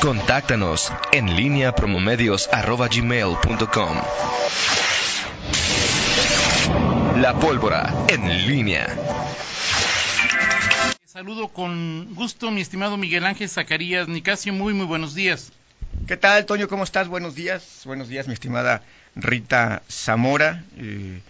Contáctanos 0.00 0.92
en 1.12 1.36
línea 1.36 1.74
promomedios.com. 1.74 3.96
La 7.20 7.38
pólvora 7.38 8.06
en 8.08 8.48
línea. 8.48 8.96
Saludo 11.04 11.48
con 11.48 12.14
gusto, 12.14 12.50
mi 12.50 12.62
estimado 12.62 12.96
Miguel 12.96 13.26
Ángel 13.26 13.50
Zacarías 13.50 14.08
Nicasio. 14.08 14.54
Muy, 14.54 14.72
muy 14.72 14.86
buenos 14.86 15.14
días. 15.14 15.52
¿Qué 16.08 16.16
tal, 16.16 16.46
Toño? 16.46 16.66
¿Cómo 16.66 16.84
estás? 16.84 17.08
Buenos 17.08 17.34
días. 17.34 17.82
Buenos 17.84 18.08
días, 18.08 18.26
mi 18.26 18.32
estimada 18.32 18.82
Rita 19.16 19.82
Zamora. 19.90 20.64
Eh, 20.78 21.20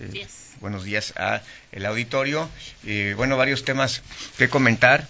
eh, 0.00 0.26
buenos 0.60 0.84
días 0.84 1.14
a 1.16 1.40
el 1.72 1.86
auditorio. 1.86 2.50
Eh, 2.84 3.14
bueno, 3.16 3.38
varios 3.38 3.64
temas 3.64 4.02
que 4.36 4.50
comentar. 4.50 5.08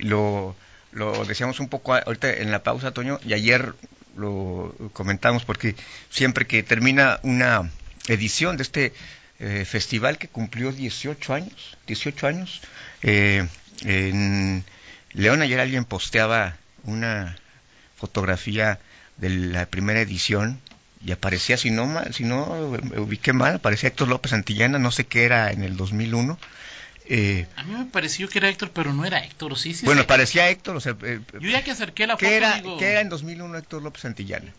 lo, 0.00 0.56
lo 0.98 1.24
decíamos 1.24 1.60
un 1.60 1.68
poco 1.68 1.94
ahorita 1.94 2.32
en 2.32 2.50
la 2.50 2.62
pausa, 2.62 2.92
Toño, 2.92 3.20
y 3.24 3.32
ayer 3.32 3.74
lo 4.16 4.74
comentamos 4.92 5.44
porque 5.44 5.76
siempre 6.10 6.46
que 6.46 6.62
termina 6.62 7.20
una 7.22 7.70
edición 8.08 8.56
de 8.56 8.62
este 8.64 8.92
festival 9.64 10.18
que 10.18 10.26
cumplió 10.26 10.72
18 10.72 11.32
años, 11.32 11.78
18 11.86 12.26
años, 12.26 12.60
eh, 13.02 13.46
en 13.84 14.64
León 15.12 15.42
ayer 15.42 15.60
alguien 15.60 15.84
posteaba 15.84 16.56
una 16.84 17.36
fotografía 17.96 18.80
de 19.16 19.30
la 19.30 19.66
primera 19.66 20.00
edición 20.00 20.60
y 21.04 21.12
aparecía, 21.12 21.56
si 21.56 21.70
no, 21.70 22.02
si 22.12 22.24
no 22.24 22.78
me 22.82 22.98
ubiqué 23.00 23.32
mal, 23.32 23.56
aparecía 23.56 23.88
Héctor 23.88 24.08
López 24.08 24.32
Antillana, 24.32 24.78
no 24.78 24.90
sé 24.90 25.06
qué 25.06 25.24
era 25.24 25.52
en 25.52 25.62
el 25.62 25.76
2001. 25.76 26.38
Eh, 27.10 27.46
a 27.56 27.64
mí 27.64 27.74
me 27.74 27.86
pareció 27.86 28.28
que 28.28 28.38
era 28.38 28.50
Héctor, 28.50 28.70
pero 28.70 28.92
no 28.92 29.04
era 29.04 29.24
Héctor, 29.24 29.58
¿sí? 29.58 29.72
sí 29.72 29.86
bueno, 29.86 30.06
parecía 30.06 30.50
Héctor, 30.50 30.76
o 30.76 30.80
sea... 30.80 30.94
Eh, 31.02 31.20
Yo 31.40 31.48
ya 31.48 31.64
que 31.64 31.70
acerqué 31.70 32.06
la 32.06 32.16
foto, 32.16 32.26
¿qué 32.26 32.36
era, 32.36 32.62
¿qué 32.78 32.90
era 32.90 33.00
en 33.00 33.08
2001 33.08 33.56
Héctor 33.56 33.82
López 33.82 34.04
Antillana? 34.04 34.52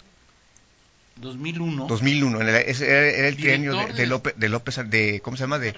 2001. 1.19 1.87
2001, 1.87 2.41
era, 2.41 2.59
era 2.59 3.27
el 3.27 3.35
trienio 3.35 3.75
de, 3.75 3.93
de, 3.93 4.07
López, 4.07 4.33
de 4.37 4.49
López, 4.49 4.79
de, 4.89 5.21
¿cómo 5.21 5.37
se 5.37 5.43
llama? 5.43 5.59
De, 5.59 5.73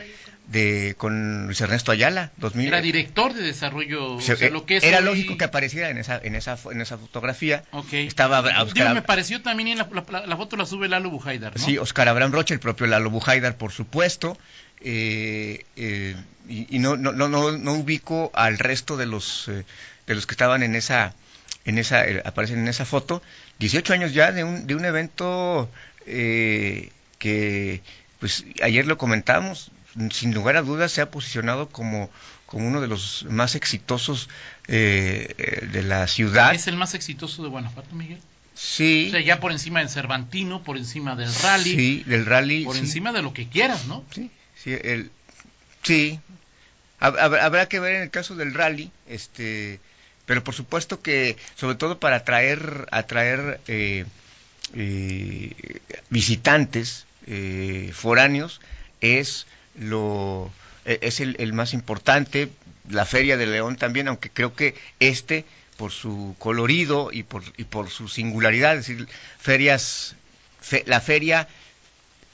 de 0.47 0.95
con 0.97 1.45
Luis 1.45 1.61
Ernesto 1.61 1.91
Ayala. 1.91 2.31
2000, 2.37 2.67
era 2.67 2.81
director 2.81 3.33
de 3.33 3.41
desarrollo. 3.41 4.17
lo 4.51 4.65
que 4.65 4.79
era 4.81 5.01
lógico 5.01 5.37
que 5.37 5.45
apareciera 5.45 5.89
en 5.89 5.97
esa, 5.97 6.19
en 6.21 6.35
esa, 6.35 6.57
en 6.71 6.81
esa 6.81 6.97
fotografía. 6.97 7.63
Okay. 7.71 8.07
Estaba 8.07 8.41
Digo, 8.73 8.89
me 8.93 9.01
pareció 9.01 9.41
también 9.41 9.69
en 9.69 9.77
la, 9.77 9.87
la, 10.27 10.37
foto 10.37 10.57
la 10.57 10.65
sube 10.65 10.87
Lalo 10.87 11.09
Bujaidar. 11.09 11.57
¿no? 11.57 11.63
Sí, 11.63 11.77
Oscar 11.77 12.09
Abraham 12.09 12.31
Rocha, 12.31 12.53
el 12.53 12.59
propio 12.59 12.87
Lalo 12.87 13.09
Bujaidar, 13.09 13.57
por 13.57 13.71
supuesto. 13.71 14.37
Eh, 14.81 15.65
eh, 15.75 16.15
y, 16.49 16.75
y 16.75 16.79
no, 16.79 16.97
no, 16.97 17.11
no, 17.11 17.27
no, 17.27 17.73
ubico 17.73 18.31
al 18.33 18.57
resto 18.57 18.97
de 18.97 19.05
los 19.05 19.47
eh, 19.47 19.63
de 20.07 20.15
los 20.15 20.25
que 20.25 20.33
estaban 20.33 20.63
en 20.63 20.75
esa 20.75 21.13
en 21.65 21.77
esa 21.77 22.05
eh, 22.07 22.21
aparecen 22.25 22.59
en 22.59 22.67
esa 22.67 22.85
foto 22.85 23.21
18 23.61 23.93
años 23.93 24.13
ya 24.13 24.33
de 24.33 24.43
un 24.43 24.67
de 24.67 24.75
un 24.75 24.83
evento 24.83 25.69
eh, 26.05 26.91
que 27.17 27.81
pues 28.19 28.43
ayer 28.61 28.85
lo 28.85 28.97
comentamos 28.97 29.71
sin 30.11 30.33
lugar 30.33 30.55
a 30.55 30.61
dudas 30.61 30.91
se 30.91 31.01
ha 31.01 31.11
posicionado 31.11 31.69
como, 31.69 32.09
como 32.45 32.67
uno 32.67 32.81
de 32.81 32.87
los 32.87 33.25
más 33.29 33.55
exitosos 33.55 34.29
eh, 34.67 35.35
eh, 35.37 35.65
de 35.71 35.83
la 35.83 36.07
ciudad. 36.07 36.53
¿Es 36.53 36.67
el 36.67 36.77
más 36.77 36.93
exitoso 36.93 37.43
de 37.43 37.49
Guanajuato, 37.49 37.95
Miguel? 37.95 38.19
Sí. 38.53 39.07
O 39.09 39.11
sea, 39.11 39.21
ya 39.21 39.39
por 39.39 39.51
encima 39.51 39.79
del 39.79 39.89
Cervantino, 39.89 40.63
por 40.63 40.77
encima 40.77 41.15
del 41.15 41.33
rally. 41.33 41.75
Sí, 41.75 42.03
del 42.05 42.25
rally. 42.25 42.63
Por 42.63 42.77
encima 42.77 43.11
de 43.11 43.21
lo 43.21 43.33
que 43.33 43.47
quieras, 43.47 43.85
¿no? 43.87 44.03
Sí, 44.11 44.31
sí, 44.55 44.71
el, 44.71 45.11
sí. 45.83 46.19
Habrá 46.99 47.67
que 47.67 47.79
ver 47.79 47.95
en 47.95 48.03
el 48.03 48.11
caso 48.11 48.35
del 48.35 48.53
rally, 48.53 48.91
este, 49.07 49.79
pero 50.31 50.45
por 50.45 50.55
supuesto 50.55 51.01
que, 51.01 51.35
sobre 51.55 51.75
todo 51.75 51.99
para 51.99 52.15
atraer, 52.15 52.87
atraer 52.91 53.59
eh, 53.67 54.05
visitantes 56.09 57.05
foráneos, 57.91 58.61
es 59.01 59.45
lo 59.77 60.49
e, 60.85 60.99
es 61.01 61.19
el, 61.19 61.51
más 61.51 61.73
importante, 61.73 62.47
la 62.89 63.05
Feria 63.05 63.35
de 63.35 63.45
León 63.45 63.75
también, 63.75 64.07
aunque 64.07 64.29
creo 64.29 64.55
que 64.55 64.75
este, 65.01 65.43
por 65.75 65.91
su 65.91 66.33
colorido 66.39 67.09
y 67.11 67.23
por, 67.23 67.43
y 67.57 67.65
por 67.65 67.89
su 67.89 68.07
singularidad, 68.07 68.77
es 68.77 68.87
decir, 68.87 69.09
ferias, 69.37 70.15
la 70.85 71.01
feria 71.01 71.49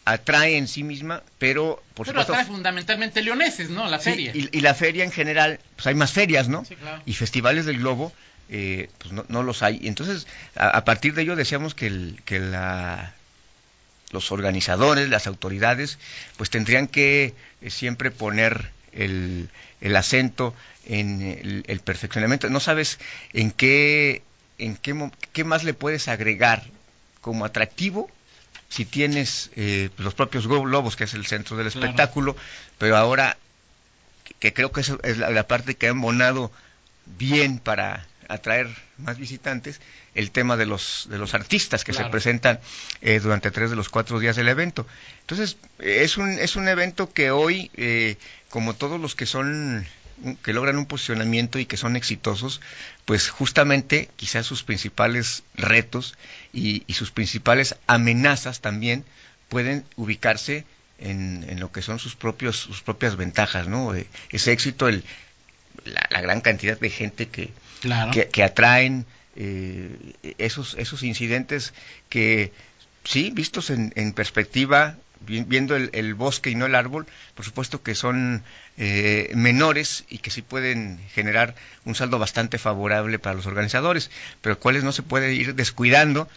atrae 0.08 0.58
en 0.58 0.68
sí 0.68 0.84
misma, 0.84 1.22
pero 1.38 1.84
por 1.94 2.06
pero 2.06 2.22
supuesto... 2.22 2.34
atrae 2.34 2.46
fundamentalmente 2.46 3.22
leoneses, 3.22 3.70
¿no? 3.70 3.90
La 3.90 4.00
feria. 4.00 4.32
Y, 4.34 4.62
la 4.62 4.74
feria 4.74 5.04
en 5.04 5.12
general, 5.12 5.60
pues 5.76 5.88
hay 5.88 5.96
más 5.96 6.12
ferias, 6.12 6.48
¿no? 6.48 6.64
Sí, 6.64 6.76
claro. 6.76 7.02
Y 7.06 7.14
festivales 7.14 7.66
del 7.66 7.80
globo, 7.80 8.14
eh, 8.50 8.90
pues 9.00 9.12
no, 9.12 9.26
no, 9.28 9.44
los 9.44 9.64
hay. 9.64 9.82
Entonces, 9.84 10.26
a, 10.56 10.70
a, 10.70 10.86
partir 10.86 11.14
de 11.14 11.24
ello 11.24 11.36
decíamos 11.36 11.76
que, 11.76 11.88
el, 11.88 12.22
que 12.24 12.40
la, 12.40 13.14
los 14.12 14.32
organizadores, 14.32 15.10
las 15.10 15.28
autoridades, 15.28 16.00
pues 16.38 16.50
tendrían 16.50 16.88
que 16.88 17.34
eh, 17.62 17.70
siempre 17.70 18.10
poner 18.10 18.72
el, 18.94 19.50
el 19.82 19.96
acento 19.96 20.56
en 20.86 21.64
el, 21.68 21.80
perfeccionamiento. 21.82 22.50
No 22.50 22.62
sabes 22.62 22.98
en 23.34 23.52
qué, 23.52 24.22
en 24.58 24.78
qué, 24.78 25.12
qué 25.34 25.44
más 25.44 25.66
le 25.66 25.74
puedes 25.74 26.08
agregar 26.08 26.64
como 27.20 27.44
atractivo 27.44 28.10
si 28.70 28.86
tienes 28.86 29.50
eh, 29.56 29.90
los 29.98 30.14
propios 30.14 30.48
globos, 30.48 30.96
que 30.96 31.06
es 31.06 31.14
el 31.14 31.26
centro 31.26 31.58
del 31.58 31.68
espectáculo, 31.68 32.36
pero 32.78 32.98
ahora 32.98 33.38
que 34.40 34.54
creo 34.54 34.72
que 34.72 34.82
eso 34.82 35.00
es 35.04 35.18
la, 35.18 35.48
parte 35.48 35.76
que 35.76 35.88
ha 35.88 35.92
embonado 35.92 36.52
bien 37.18 37.60
para 37.60 38.06
atraer 38.28 38.68
más 38.98 39.18
visitantes, 39.18 39.80
el 40.14 40.32
tema 40.32 40.58
de 40.58 40.66
los, 40.66 41.08
de 41.10 41.18
los 41.18 41.34
artistas 41.34 41.84
que 41.84 41.94
se 41.94 42.04
presentan 42.06 42.60
eh, 43.02 43.20
durante 43.20 43.52
tres 43.52 43.70
de 43.70 43.76
los 43.76 43.90
cuatro 43.90 44.20
días 44.20 44.36
del 44.36 44.50
evento. 44.50 44.86
Entonces, 45.22 45.58
es 45.80 46.18
un, 46.18 46.32
es 46.32 46.56
un 46.56 46.68
evento 46.68 47.12
que 47.12 47.32
hoy, 47.32 47.72
eh, 47.76 48.18
como 48.50 48.74
todos 48.74 49.00
los 49.00 49.16
que 49.16 49.26
son 49.26 49.88
que 50.44 50.54
logran 50.54 50.78
un 50.78 50.86
posicionamiento 50.86 51.60
y 51.60 51.66
que 51.66 51.78
son 51.78 51.96
exitosos, 51.96 52.62
pues 53.06 53.30
justamente 53.30 54.10
quizás 54.16 54.46
sus 54.46 54.64
principales 54.64 55.44
retos 55.56 56.18
y, 56.54 56.84
sus 56.94 57.12
principales 57.12 57.76
amenazas 57.86 58.62
también 58.62 59.06
pueden 59.50 59.86
ubicarse 59.96 60.66
en, 61.00 61.46
en, 61.48 61.60
lo 61.60 61.72
que 61.72 61.82
son 61.82 62.00
sus 62.00 62.16
propios 62.16 62.58
sus 62.58 62.82
propias 62.82 63.16
ventajas, 63.16 63.68
¿no? 63.68 63.94
Eh, 63.94 64.08
ese 64.32 64.52
éxito, 64.52 64.88
el, 64.88 65.04
la, 65.86 66.22
gran 66.22 66.42
cantidad 66.42 66.80
de 66.80 66.90
gente 66.90 67.28
que, 67.28 67.52
que, 68.32 68.44
atraen 68.44 69.06
eh, 69.36 69.96
esos, 70.40 70.76
esos 70.80 71.04
incidentes 71.04 71.74
que, 72.10 72.52
sí, 73.04 73.30
vistos 73.32 73.70
en, 73.70 73.94
en 73.96 74.14
perspectiva, 74.14 74.98
viendo 75.22 75.76
el, 75.76 76.14
bosque 76.16 76.50
y 76.50 76.56
no 76.56 76.66
el 76.66 76.76
árbol, 76.76 77.06
por 77.36 77.46
supuesto 77.46 77.82
que 77.84 77.96
son 77.96 78.44
eh, 78.78 79.32
menores 79.36 80.06
y 80.10 80.20
que 80.20 80.32
sí 80.32 80.42
pueden 80.42 81.00
generar 81.14 81.56
un 81.86 81.96
saldo 81.96 82.20
bastante 82.20 82.58
favorable 82.58 83.20
para 83.20 83.36
los 83.36 83.46
organizadores, 83.46 84.12
pero 84.42 84.60
cuales 84.60 84.84
no 84.84 84.92
se 84.92 85.04
puede 85.04 85.34
ir 85.34 85.56
descuidando 85.56 86.28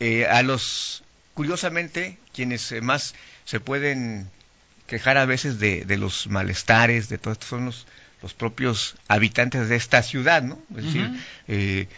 eh, 0.00 0.26
a 0.26 0.42
los, 0.42 1.04
curiosamente, 1.34 2.18
quienes 2.32 2.72
más 2.82 3.14
se 3.44 3.60
pueden 3.60 4.30
quejar 4.86 5.16
a 5.16 5.24
veces 5.24 5.58
de, 5.58 5.84
de 5.84 5.96
los 5.96 6.26
malestares, 6.26 7.08
de 7.08 7.18
todo 7.18 7.32
esto, 7.32 7.46
son 7.46 7.66
los, 7.66 7.86
los 8.22 8.34
propios 8.34 8.94
habitantes 9.08 9.68
de 9.68 9.76
esta 9.76 10.02
ciudad, 10.02 10.42
¿no? 10.42 10.58
Es 10.76 10.84
decir, 10.84 11.10
eh, 11.48 11.88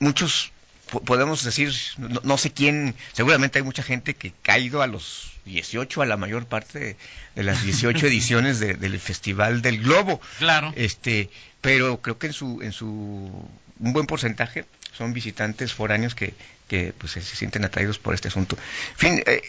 muchos 0.00 0.52
podemos 1.00 1.42
decir, 1.44 1.72
no, 1.98 2.38
sé 2.38 2.52
quién, 2.52 2.94
seguramente 3.12 3.58
hay 3.58 3.64
mucha 3.64 3.82
gente 3.82 4.14
que 4.14 4.32
ha 4.46 4.58
ido 4.58 4.82
a 4.82 4.86
los 4.86 5.32
18, 5.44 6.02
a 6.02 6.06
la 6.06 6.16
mayor 6.16 6.46
parte 6.46 6.96
de, 7.34 7.42
las 7.42 7.62
18 7.64 8.06
ediciones 8.06 8.60
del 8.60 8.98
Festival 9.00 9.62
del 9.62 9.82
Globo. 9.82 10.20
Claro. 10.38 10.72
Este, 10.76 11.30
pero 11.60 12.00
creo 12.00 12.18
que 12.18 12.28
en 12.28 12.32
su, 12.32 12.60
en 12.62 12.72
su, 12.72 12.86
un 12.86 13.92
buen 13.92 14.06
porcentaje 14.06 14.64
son 14.96 15.12
visitantes 15.12 15.72
foráneos 15.72 16.14
que, 16.14 16.34
que 16.68 16.92
pues, 16.96 17.12
se, 17.12 17.22
sienten 17.22 17.64
atraídos 17.64 17.98
por 17.98 18.14
este 18.14 18.28
asunto. 18.28 18.56
En 18.92 18.98
fin, 18.98 19.22
eh, 19.26 19.42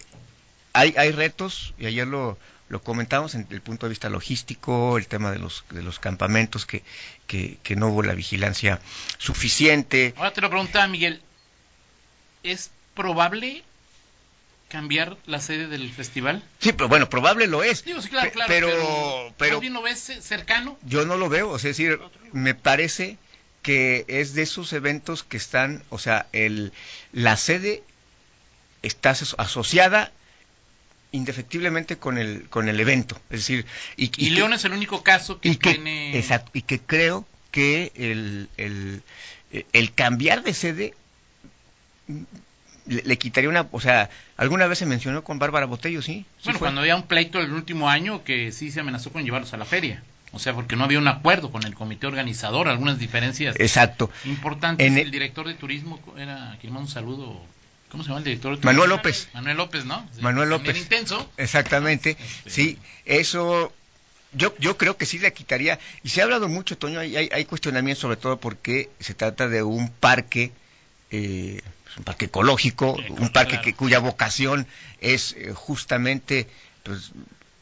hay, 0.74 0.94
hay 0.98 1.12
retos, 1.12 1.74
y 1.78 1.86
ayer 1.86 2.08
lo, 2.08 2.38
lo 2.70 2.82
comentamos 2.82 3.36
en 3.36 3.46
el 3.52 3.62
punto 3.62 3.86
de 3.86 3.92
vista 3.92 4.10
logístico, 4.10 4.98
el 4.98 5.08
tema 5.08 5.32
de 5.32 5.40
los, 5.40 5.64
de 5.70 5.84
los 5.84 6.00
campamentos, 6.00 6.66
que, 6.66 6.84
que, 7.28 7.76
no 7.76 7.90
hubo 7.90 8.04
la 8.04 8.14
vigilancia 8.14 8.80
suficiente. 9.18 10.14
Ahora 10.18 10.34
te 10.34 10.42
lo 10.42 10.50
preguntaba, 10.50 10.88
Miguel, 10.88 11.22
¿es 12.44 12.70
probable 12.94 13.64
cambiar 14.70 15.18
la 15.26 15.40
sede 15.40 15.68
del 15.68 15.92
festival? 15.92 16.44
Sí, 16.60 16.74
pero 16.74 16.90
bueno, 16.90 17.10
probable 17.10 17.48
lo 17.48 17.64
es. 17.64 17.84
Digo, 17.86 18.02
sí, 18.02 18.10
claro, 18.10 18.32
claro, 18.32 18.48
pero, 18.50 19.34
pero, 19.38 19.62
lo 19.62 19.82
ves 19.82 20.12
cercano? 20.22 20.78
Yo 20.84 21.06
no 21.06 21.18
lo 21.18 21.30
veo, 21.30 21.56
es 21.56 21.64
decir, 21.64 22.00
me 22.32 22.56
parece 22.56 23.18
que 23.62 24.04
es 24.08 24.34
de 24.34 24.44
esos 24.44 24.74
eventos 24.74 25.24
que 25.24 25.38
están, 25.38 25.84
o 25.90 25.98
sea, 25.98 26.28
el, 26.34 26.74
la 27.12 27.38
sede 27.38 27.84
está 28.82 29.12
asociada 29.12 30.12
indefectiblemente 31.12 31.98
con 31.98 32.18
el 32.18 32.50
con 32.50 32.68
el 32.68 32.80
evento 32.80 33.16
es 33.30 33.42
decir 33.42 33.66
y, 33.96 34.32
León 34.32 34.52
es 34.52 34.66
el 34.66 34.74
único 34.74 35.04
caso 35.04 35.40
que, 35.40 35.54
tiene 35.54 36.18
exacto 36.18 36.50
y 36.56 36.64
que 36.64 36.80
creo 36.80 37.26
que 37.52 37.92
el, 37.96 38.50
el, 38.58 39.04
el 39.52 39.94
cambiar 39.94 40.44
de 40.44 40.56
sede 40.56 40.96
le, 42.08 43.02
le, 43.04 43.18
quitaría 43.18 43.50
una, 43.50 43.68
o 43.72 43.80
sea, 43.80 44.10
alguna 44.38 44.68
vez 44.68 44.80
se 44.80 44.86
mencionó 44.86 45.24
con 45.24 45.40
Bárbara 45.40 45.66
Botello, 45.66 46.02
¿sí? 46.02 46.26
¿Sí 46.38 46.46
bueno, 46.46 46.60
fue? 46.60 46.66
cuando 46.66 46.82
había 46.82 46.96
un 46.96 47.04
pleito 47.04 47.40
el 47.40 47.54
último 47.54 47.90
año 47.90 48.24
que 48.24 48.52
sí 48.52 48.72
se 48.72 48.82
amenazó 48.82 49.12
con 49.12 49.24
llevarlos 49.24 49.54
a 49.54 49.58
la 49.58 49.66
feria. 49.66 50.04
O 50.32 50.40
sea, 50.40 50.54
porque 50.54 50.76
no 50.76 50.84
había 50.84 50.98
un 50.98 51.08
acuerdo 51.08 51.52
con 51.52 51.64
el 51.64 51.76
comité 51.76 52.08
organizador, 52.08 52.68
algunas 52.68 52.98
diferencias 52.98 53.56
Exacto. 53.60 54.10
importantes. 54.26 54.86
En 54.86 54.98
el, 54.98 55.06
el 55.06 55.12
director 55.12 55.48
de 55.48 55.54
turismo 55.54 56.00
era, 56.18 56.54
aquí 56.54 56.68
un 56.68 56.88
saludo, 56.88 57.40
¿cómo 57.90 58.04
se 58.04 58.10
llama 58.10 58.18
el 58.20 58.26
director? 58.26 58.58
De 58.58 58.66
Manuel 58.66 58.90
López. 58.90 59.30
Manuel 59.34 59.58
López, 59.58 59.86
¿no? 59.86 60.08
Manuel 60.22 60.50
López. 60.50 60.76
intenso. 60.76 61.32
Exactamente. 61.38 62.18
Este... 62.20 62.50
Sí, 62.50 62.80
eso 63.06 63.72
yo, 64.34 64.56
yo 64.58 64.78
creo 64.78 64.98
que 64.98 65.06
sí 65.06 65.20
le 65.20 65.32
quitaría, 65.34 65.80
y 66.04 66.10
se 66.10 66.22
ha 66.22 66.24
hablado 66.24 66.50
mucho, 66.50 66.78
Toño, 66.78 67.00
hay, 67.00 67.16
hay, 67.16 67.30
hay 67.32 67.46
cuestionamientos 67.46 68.02
sobre 68.02 68.18
todo 68.18 68.38
porque 68.38 68.90
se 69.00 69.14
trata 69.14 69.48
de 69.48 69.64
un 69.64 69.90
parque, 69.90 70.52
eh, 71.14 71.62
un 71.98 72.04
parque 72.04 72.26
ecológico, 72.26 72.98
sí, 72.98 73.06
un 73.10 73.30
parque 73.30 73.52
claro. 73.52 73.64
que, 73.64 73.74
cuya 73.76 74.00
vocación 74.00 74.68
es 75.00 75.34
eh, 75.38 75.54
justamente 75.54 76.48
pues, 76.84 77.12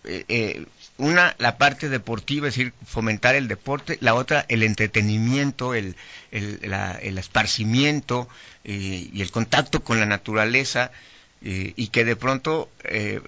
eh, 0.04 0.26
eh, 0.30 0.66
una 0.98 1.36
la 1.38 1.58
parte 1.58 1.90
deportiva, 1.90 2.48
es 2.48 2.56
decir, 2.56 2.74
fomentar 2.86 3.36
el 3.36 3.48
deporte, 3.48 3.98
la 4.02 4.14
otra 4.14 4.46
el 4.50 4.64
entretenimiento, 4.64 5.74
el, 5.74 5.96
el, 6.32 6.60
la, 6.64 6.94
el 6.94 7.18
esparcimiento 7.18 8.28
eh, 8.64 9.10
y 9.12 9.22
el 9.22 9.32
contacto 9.32 9.84
con 9.84 10.00
la 10.00 10.06
naturaleza. 10.06 10.92
Y 11.44 11.88
que 11.88 12.06
de 12.06 12.16
pronto 12.16 12.70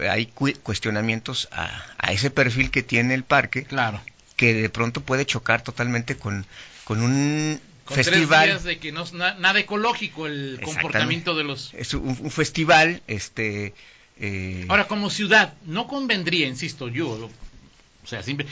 hay 0.07 0.27
cu 0.27 0.51
cuestionamientos 0.61 1.49
a, 1.51 1.65
a, 1.97 2.11
ese 2.11 2.29
perfil 2.29 2.69
que 2.69 2.83
tiene 2.83 3.15
el 3.15 3.23
parque, 3.23 3.63
claro. 3.63 3.99
que 4.35 4.53
de 4.53 4.69
pronto 4.69 5.01
puede 5.01 5.25
chocar 5.25 5.63
totalmente 5.63 6.15
con, 6.15 6.45
con 6.83 7.01
un 7.01 7.59
con 7.85 7.95
festival. 7.95 8.27
Tres 8.27 8.63
días 8.63 8.63
de 8.63 8.79
que 8.79 8.91
no 8.91 9.03
es 9.03 9.13
na 9.13 9.35
nada 9.35 9.59
ecológico 9.59 10.27
el 10.27 10.59
comportamiento 10.63 11.35
de 11.35 11.43
los. 11.43 11.73
Es 11.73 11.93
un, 11.93 12.17
un 12.19 12.31
festival, 12.31 13.01
este. 13.07 13.73
Eh... 14.19 14.65
Ahora, 14.69 14.87
como 14.87 15.09
ciudad, 15.09 15.53
no 15.65 15.87
convendría, 15.87 16.47
insisto, 16.47 16.87
yo, 16.87 17.09
o 17.09 18.07
sea, 18.07 18.21
siempre 18.21 18.45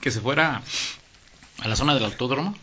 que 0.00 0.10
se 0.10 0.20
fuera 0.20 0.62
a 1.58 1.68
la 1.68 1.76
zona 1.76 1.94
del 1.94 2.04
autódromo. 2.04 2.56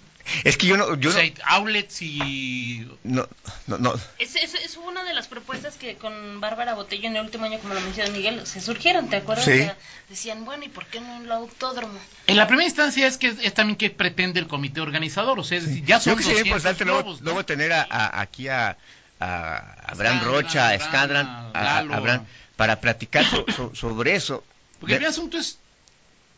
Es 0.43 0.57
que 0.57 0.67
yo 0.67 0.77
no... 0.77 0.95
Yo 0.95 1.09
o 1.09 1.13
sea, 1.13 1.23
no... 1.23 1.33
outlets 1.45 2.01
y... 2.01 2.87
No, 3.03 3.27
no, 3.67 3.77
no. 3.77 3.93
Es, 4.19 4.35
es, 4.35 4.53
es, 4.53 4.77
una 4.77 5.03
de 5.03 5.13
las 5.13 5.27
propuestas 5.27 5.75
que 5.75 5.95
con 5.95 6.39
Bárbara 6.39 6.73
Botello 6.73 7.07
en 7.07 7.15
el 7.15 7.25
último 7.25 7.45
año, 7.45 7.59
como 7.59 7.73
lo 7.73 7.81
mencionó 7.81 8.11
Miguel, 8.11 8.45
se 8.47 8.61
surgieron, 8.61 9.09
¿te 9.09 9.17
acuerdas? 9.17 9.45
Sí. 9.45 9.51
O 9.51 9.55
sea, 9.55 9.77
decían, 10.09 10.45
bueno, 10.45 10.63
¿y 10.63 10.69
por 10.69 10.85
qué 10.85 11.01
no 11.01 11.17
en 11.17 11.23
el 11.23 11.31
autódromo? 11.31 11.99
En 12.27 12.37
la 12.37 12.47
primera 12.47 12.65
instancia 12.65 13.07
es 13.07 13.17
que 13.17 13.27
es 13.27 13.53
también 13.53 13.77
que 13.77 13.89
pretende 13.89 14.39
el 14.39 14.47
comité 14.47 14.81
organizador, 14.81 15.39
o 15.39 15.43
sea, 15.43 15.57
es 15.57 15.67
decir, 15.67 15.85
ya 15.85 15.99
son 15.99 16.13
Yo 16.13 16.17
que 16.17 16.23
sería 16.23 16.41
importante 16.41 16.83
globos, 16.83 17.03
luego, 17.03 17.17
¿no? 17.19 17.25
luego 17.25 17.45
tener 17.45 17.73
a, 17.73 17.85
a, 17.89 18.21
aquí 18.21 18.47
a, 18.47 18.77
a 19.19 19.57
Abraham 19.87 20.21
Rocha, 20.23 20.69
a 20.69 20.75
Escadran, 20.75 21.27
a, 21.27 21.51
a 21.53 21.77
Abraham, 21.79 22.25
para 22.55 22.79
platicar 22.79 23.25
so, 23.25 23.45
so, 23.55 23.75
sobre 23.75 24.15
eso. 24.15 24.43
Porque 24.79 24.95
el 24.95 25.05
asunto 25.05 25.37
es 25.37 25.59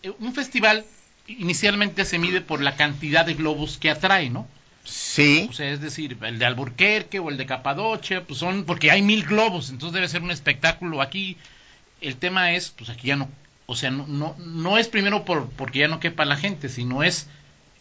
eh, 0.04 0.12
un 0.20 0.34
festival 0.34 0.86
inicialmente 1.28 2.06
se 2.06 2.20
mide 2.20 2.42
por 2.42 2.62
la 2.62 2.76
cantidad 2.76 3.26
de 3.26 3.34
globos 3.34 3.78
que 3.78 3.90
atrae, 3.90 4.30
¿no? 4.30 4.48
Sí. 4.84 5.48
O 5.50 5.54
sea, 5.54 5.70
es 5.70 5.82
decir, 5.82 6.18
el 6.22 6.38
de 6.38 6.46
Alburquerque 6.46 7.20
o 7.20 7.30
el 7.30 7.38
de 7.38 7.46
Capadocia, 7.46 8.24
pues 8.24 8.40
son, 8.40 8.66
porque 8.66 8.92
hay 8.92 9.02
mil 9.02 9.24
globos, 9.26 9.70
entonces 9.70 9.94
debe 9.94 10.08
ser 10.08 10.22
un 10.22 10.32
espectáculo. 10.32 11.02
Aquí 11.02 11.38
el 12.02 12.18
tema 12.18 12.52
es, 12.52 12.70
pues 12.70 12.90
aquí 12.90 13.08
ya 13.08 13.16
no, 13.16 13.30
o 13.66 13.76
sea, 13.76 13.90
no, 13.90 14.06
no, 14.08 14.36
no 14.38 14.78
es 14.78 14.88
primero 14.88 15.26
por, 15.26 15.50
porque 15.50 15.80
ya 15.80 15.88
no 15.88 16.00
quepa 16.00 16.26
la 16.26 16.38
gente, 16.38 16.70
sino 16.70 17.04
es 17.04 17.28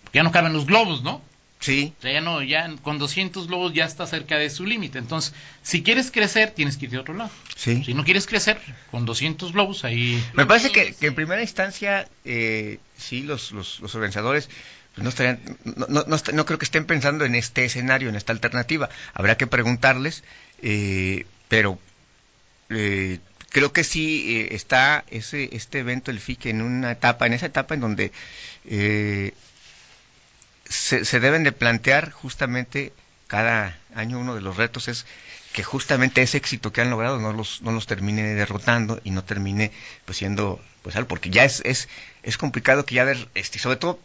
porque 0.03 0.19
ya 0.19 0.23
no 0.23 0.33
caben 0.33 0.53
los 0.53 0.67
globos, 0.67 1.03
¿no? 1.03 1.21
Sí. 1.61 1.95
O 1.99 2.03
sea, 2.03 2.13
ya 2.13 2.21
no, 2.21 2.43
ya 2.43 2.69
con 2.83 2.99
200 2.99 3.47
globos 3.47 3.73
ya 3.73 3.85
está 3.85 4.07
cerca 4.07 4.37
de 4.37 4.51
su 4.51 4.67
límite. 4.67 4.99
Entonces, 4.99 5.35
si 5.63 5.83
quieres 5.83 6.11
crecer, 6.11 6.51
tienes 6.51 6.77
que 6.77 6.87
ir 6.87 6.91
de 6.91 6.99
otro 6.99 7.15
lado. 7.15 7.31
Sí. 7.57 7.83
Si 7.85 7.95
no 7.95 8.05
quieres 8.05 8.27
crecer, 8.27 8.61
con 8.91 9.07
200 9.07 9.53
globos 9.53 9.85
ahí... 9.85 10.23
Me 10.35 10.45
parece 10.45 10.71
que, 10.71 10.95
que 10.95 11.07
en 11.07 11.15
primera 11.15 11.41
instancia, 11.41 12.09
eh, 12.25 12.81
sí, 12.99 13.23
los, 13.23 13.53
los, 13.53 13.81
los 13.81 13.95
organizadores 13.95 14.51
pues 14.95 15.03
no, 15.03 15.09
estarían, 15.09 15.41
no, 15.65 15.87
no, 15.89 16.05
no, 16.07 16.17
no, 16.33 16.47
creo 16.47 16.59
que 16.59 16.65
estén 16.65 16.85
pensando 16.85 17.25
en 17.25 17.35
este 17.35 17.65
escenario, 17.65 18.09
en 18.09 18.15
esta 18.15 18.33
alternativa. 18.33 18.89
Habrá 19.13 19.37
que 19.37 19.47
preguntarles, 19.47 20.23
eh, 20.63 21.27
pero 21.49 21.79
eh, 22.71 23.19
creo 23.51 23.73
que 23.73 23.83
sí 23.83 24.37
eh, 24.37 24.55
está 24.55 25.05
ese 25.09 25.49
este 25.53 25.81
evento, 25.81 26.11
el 26.11 26.21
FIC, 26.21 26.47
en 26.47 26.63
una 26.63 26.93
etapa, 26.93 27.27
en 27.27 27.33
esa 27.33 27.47
etapa 27.47 27.75
en 27.75 27.81
donde 27.81 28.13
eh, 28.67 29.33
se, 30.75 31.05
se 31.05 31.21
deben 31.21 31.45
de 31.45 31.53
plantear 31.53 32.11
justamente 32.11 32.93
cada 33.27 33.79
año 33.95 34.19
uno 34.19 34.35
de 34.35 34.41
los 34.41 34.57
retos 34.57 34.89
es 34.89 35.07
que 35.53 35.63
justamente 35.63 36.21
ese 36.23 36.37
éxito 36.37 36.73
que 36.73 36.81
han 36.81 36.91
logrado 36.91 37.19
no 37.21 37.33
los, 37.33 37.63
no 37.63 37.71
los 37.73 37.87
termine 37.87 38.23
derrotando 38.35 39.01
y 39.05 39.11
no 39.11 39.23
termine 39.23 39.71
pues 40.05 40.19
siendo 40.19 40.61
pues 40.83 40.97
algo, 40.97 41.09
porque 41.09 41.31
ya 41.31 41.45
es, 41.45 41.63
es, 41.65 41.89
es 42.23 42.37
complicado 42.37 42.85
que 42.85 42.97
ya 42.97 43.05
ver, 43.05 43.29
este, 43.35 43.59
sobre 43.59 43.77
todo 43.77 43.99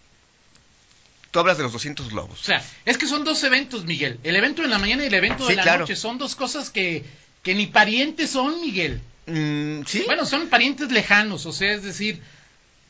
tú 1.31 1.39
hablas 1.39 1.57
de 1.57 1.63
los 1.63 1.73
200 1.73 2.09
globos. 2.09 2.39
O 2.39 2.43
sea, 2.43 2.63
es 2.85 2.97
que 2.97 3.05
son 3.07 3.23
dos 3.23 3.43
eventos, 3.43 3.85
Miguel. 3.85 4.19
El 4.23 4.35
evento 4.35 4.61
de 4.61 4.67
la 4.67 4.79
mañana 4.79 5.03
y 5.03 5.07
el 5.07 5.13
evento 5.13 5.43
Sí, 5.45 5.51
de 5.51 5.55
la 5.57 5.63
claro. 5.63 5.79
noche 5.81 5.95
son 5.95 6.17
dos 6.17 6.35
cosas 6.35 6.69
que, 6.69 7.03
que 7.43 7.53
ni 7.55 7.67
parientes 7.67 8.29
son, 8.29 8.61
Miguel. 8.61 9.01
Mm, 9.27 9.83
sí. 9.85 10.03
Bueno, 10.05 10.25
son 10.25 10.47
parientes 10.49 10.91
lejanos, 10.91 11.45
o 11.45 11.51
sea, 11.51 11.73
es 11.73 11.83
decir, 11.83 12.21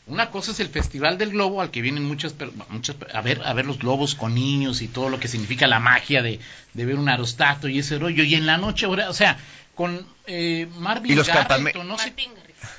una 0.10 0.30
cosa 0.32 0.52
es 0.52 0.60
el 0.60 0.68
Festival 0.70 1.18
del 1.18 1.30
Globo 1.32 1.62
al 1.62 1.72
que 1.72 1.82
vienen 1.82 2.04
muchas, 2.04 2.34
per- 2.34 2.52
muchas 2.70 2.96
a 3.14 3.22
ver 3.22 3.42
a 3.46 3.54
ver 3.54 3.66
los 3.66 3.80
globos 3.80 4.16
con 4.16 4.36
niños 4.36 4.82
y 4.82 4.88
todo 4.88 5.10
lo 5.10 5.20
que 5.20 5.28
significa 5.28 5.68
la 5.68 5.80
magia 5.80 6.22
de, 6.22 6.40
de 6.74 6.86
ver 6.86 6.96
un 6.96 7.08
aerostato 7.10 7.68
y 7.68 7.80
ese 7.80 7.98
rollo 8.00 8.24
y 8.24 8.36
en 8.36 8.46
la 8.46 8.58
noche, 8.58 8.86
o 8.88 9.14
sea, 9.14 9.38
con 9.76 10.06
eh, 10.28 10.68
Marvin 10.78 11.14
Y 11.14 11.16
los 11.16 11.28
Garrett 11.28 11.76
o 11.76 11.84
no 11.84 11.98
sé, 11.98 12.14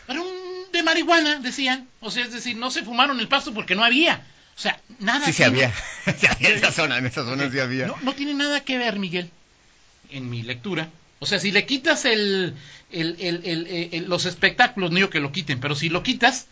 pero 0.06 0.22
un 0.22 0.72
de 0.72 0.82
marihuana 0.82 1.40
decían, 1.40 1.88
o 2.00 2.10
sea, 2.10 2.24
es 2.24 2.32
decir, 2.32 2.56
no 2.56 2.70
se 2.70 2.82
fumaron 2.82 3.18
el 3.20 3.28
pasto 3.28 3.52
porque 3.54 3.74
no 3.74 3.82
había. 3.84 4.22
O 4.56 4.60
sea, 4.62 4.78
nada 4.98 5.24
Sí, 5.26 5.32
sí 5.32 5.38
tiene- 5.42 5.64
había. 5.64 5.74
Sí 6.18 6.26
había 6.26 6.48
en 6.50 6.56
esa 6.58 6.70
zona, 6.72 6.98
en 6.98 7.06
esa 7.06 7.24
zona 7.24 7.50
sí 7.50 7.58
había. 7.58 7.86
no, 7.86 7.96
no 8.02 8.12
tiene 8.12 8.34
nada 8.34 8.60
que 8.60 8.76
ver, 8.78 8.98
Miguel, 8.98 9.30
en 10.10 10.28
mi 10.30 10.42
lectura. 10.42 10.88
O 11.18 11.26
sea, 11.26 11.38
si 11.38 11.50
le 11.50 11.66
quitas 11.66 12.04
el, 12.04 12.54
el, 12.92 13.16
el, 13.20 13.40
el- 13.44 13.88
el- 13.92 14.04
los 14.08 14.26
espectáculos, 14.26 14.90
no 14.90 14.96
digo 14.96 15.10
que 15.10 15.20
lo 15.20 15.32
quiten, 15.32 15.60
pero 15.60 15.74
si 15.74 15.88
lo 15.88 16.02
quitas, 16.02 16.46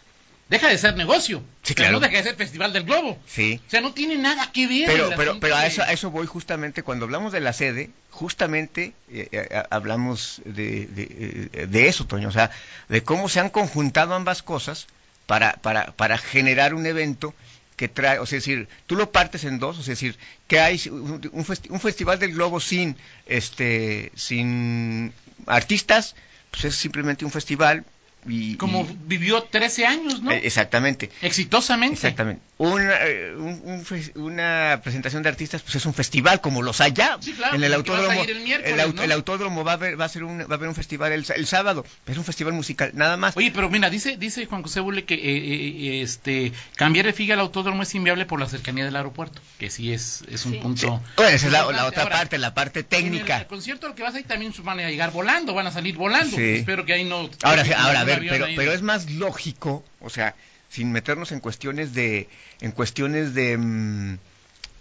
deja 0.49 0.69
de 0.69 0.79
ser 0.79 0.97
negocio. 0.97 1.39
Sí, 1.63 1.75
Pero 1.75 1.77
claro. 1.77 1.93
no 1.95 2.01
deja 2.01 2.17
de 2.19 2.23
ser 2.23 2.37
Festival 2.37 2.73
del 2.73 2.85
Globo. 2.85 3.19
Sí. 3.27 3.61
O 3.67 3.71
sea, 3.71 3.81
no 3.81 3.93
tiene 3.93 4.17
nada 4.17 4.51
que 4.53 4.67
ver. 4.67 4.87
Pero, 4.87 5.11
pero, 5.17 5.41
pero 5.41 5.57
a 5.57 5.67
eso, 5.67 5.83
a 5.83 5.93
eso 5.93 6.11
voy 6.11 6.27
justamente 6.27 6.83
cuando 6.83 7.05
hablamos 7.05 7.33
de 7.33 7.41
la 7.41 7.53
sede, 7.53 7.91
justamente 8.11 8.93
eh, 9.11 9.29
eh, 9.33 9.63
hablamos 9.71 10.41
de, 10.45 10.87
de, 10.87 11.49
eh, 11.53 11.67
de 11.67 11.89
eso, 11.89 12.07
Toño, 12.07 12.29
o 12.29 12.33
sea, 12.33 12.51
de 12.89 13.03
cómo 13.03 13.29
se 13.29 13.41
han 13.41 13.51
conjuntado 13.51 14.15
ambas 14.15 14.43
cosas 14.43 14.87
para, 15.27 15.55
para, 15.55 15.93
para 15.93 16.17
generar 16.19 16.75
un 16.75 16.87
evento 16.87 17.35
que 17.77 17.87
trae, 17.89 18.19
o 18.19 18.27
sea, 18.27 18.39
es 18.39 18.45
decir, 18.45 18.67
tú 18.87 18.97
lo 18.97 19.13
partes 19.13 19.45
en 19.45 19.61
dos, 19.61 19.79
o 19.79 19.83
sea, 19.85 19.93
es 19.93 20.01
decir, 20.01 20.19
que 20.49 20.59
hay 20.59 20.81
un, 20.91 21.21
un 21.33 21.45
festi- 21.47 21.71
un 21.71 21.79
festival 21.79 22.19
del 22.19 22.33
globo 22.35 22.59
sin, 22.59 22.97
este, 23.27 24.11
sin 24.17 25.13
artistas, 25.47 26.17
pues 26.51 26.65
es 26.65 26.75
simplemente 26.75 27.25
un 27.25 27.31
festival 27.31 27.85
y... 28.27 28.57
Como 28.57 28.83
y- 28.83 28.97
vivió 29.07 29.43
13 29.43 29.87
años, 29.87 30.23
¿no? 30.23 30.31
eh, 30.33 30.41
exactamente. 30.45 31.11
Exitosamente. 31.23 31.95
Exactamente. 31.95 32.43
Una, 32.59 32.95
eh, 33.07 33.35
un- 33.37 33.63
un 33.65 34.23
una 34.23 34.81
presentación 34.83 35.23
de 35.23 35.29
artistas, 35.29 35.63
pues 35.63 35.77
es 35.77 35.87
un 35.87 35.95
festival 35.95 36.41
como 36.41 36.61
los 36.63 36.81
hay 36.81 36.93
ya. 36.93 37.17
Sí, 37.21 37.33
claro, 37.33 37.55
en 37.55 37.63
el 37.63 37.73
autódromo, 37.73 38.25
el 38.25 38.41
miércoles, 38.41 38.75
el, 38.75 38.81
au- 38.81 38.95
¿no? 38.95 39.03
el 39.03 39.13
autódromo 39.13 39.63
va 39.63 39.73
a 39.73 39.75
haber, 39.75 40.01
va 40.01 40.07
a 40.07 40.09
ser 40.09 40.25
un, 40.25 40.41
va 40.41 40.47
a 40.51 40.55
haber 40.55 40.69
un 40.69 40.75
festival 40.75 41.13
el, 41.13 41.25
sa- 41.25 41.35
el 41.35 41.47
sábado. 41.47 41.87
Es 42.07 42.19
un 42.19 42.25
festival 42.25 42.55
musical, 42.55 42.91
nada 42.95 43.17
más. 43.17 43.37
Oye, 43.37 43.53
pero 43.55 43.71
mira, 43.71 43.89
dice, 43.91 44.17
dice 44.17 44.45
Juan 44.47 44.63
José 44.63 44.81
Bule 44.81 45.05
que 45.05 45.15
eh, 45.15 45.19
eh, 45.21 46.03
este 46.03 46.53
cambiar 46.75 47.07
de 47.07 47.13
figa 47.13 47.35
al 47.35 47.41
autódromo 47.41 47.85
es 47.85 47.95
inviable 47.95 48.27
por 48.27 48.41
la 48.41 48.47
cercanía 48.49 48.85
del 48.85 48.97
aeropuerto, 48.97 49.41
que 49.59 49.71
sí 49.71 49.93
es, 49.93 50.25
es 50.29 50.45
un 50.45 50.53
Sí. 50.55 50.59
punto. 50.59 51.01
Bueno, 51.17 51.31
esa 51.31 51.47
es 51.47 51.53
la, 51.53 51.71
la 51.71 51.87
otra 51.87 52.03
Ahora, 52.03 52.17
parte, 52.17 52.39
la 52.39 52.55
parte 52.55 52.81
En 52.81 52.85
el, 52.87 52.89
técnica. 52.89 53.39
el 53.39 53.47
concierto 53.47 53.87
al 53.87 53.95
que 53.95 54.03
vas 54.03 54.15
ahí 54.17 54.25
también 54.25 54.53
van 54.65 54.81
a 54.81 54.89
llegar 54.91 55.13
volando, 55.13 55.55
van 55.55 55.69
a 55.69 55.71
salir 55.71 55.95
volando. 55.97 56.37
Sí. 56.37 56.43
Espero 56.57 56.85
que 56.85 56.95
ahí 56.95 57.05
no. 57.05 57.31
Ahora, 57.43 57.65
sí, 57.65 57.73
ahora 57.73 58.05
ver, 58.09 58.19
pero, 58.31 58.45
pero 58.57 58.73
es 58.73 58.83
más 58.83 59.11
lógico, 59.11 59.85
o 60.01 60.11
sea, 60.11 60.35
sin 60.71 60.93
meternos 60.93 61.33
en 61.33 61.41
cuestiones 61.41 61.95
de, 61.95 62.29
en 62.61 62.73
cuestiones 62.73 63.35
de, 63.35 63.57
mm, 63.57 64.19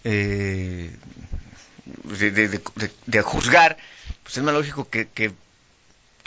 eh, 0.04 0.92
de, 2.20 2.32
de- 2.32 2.48
de- 2.50 2.62
de- 2.76 2.92
de 3.06 3.22
juzgar, 3.22 3.78
pues 4.24 4.38
es 4.38 4.44
más 4.44 4.54
lógico 4.54 4.90
que, 4.90 5.08
que, 5.08 5.32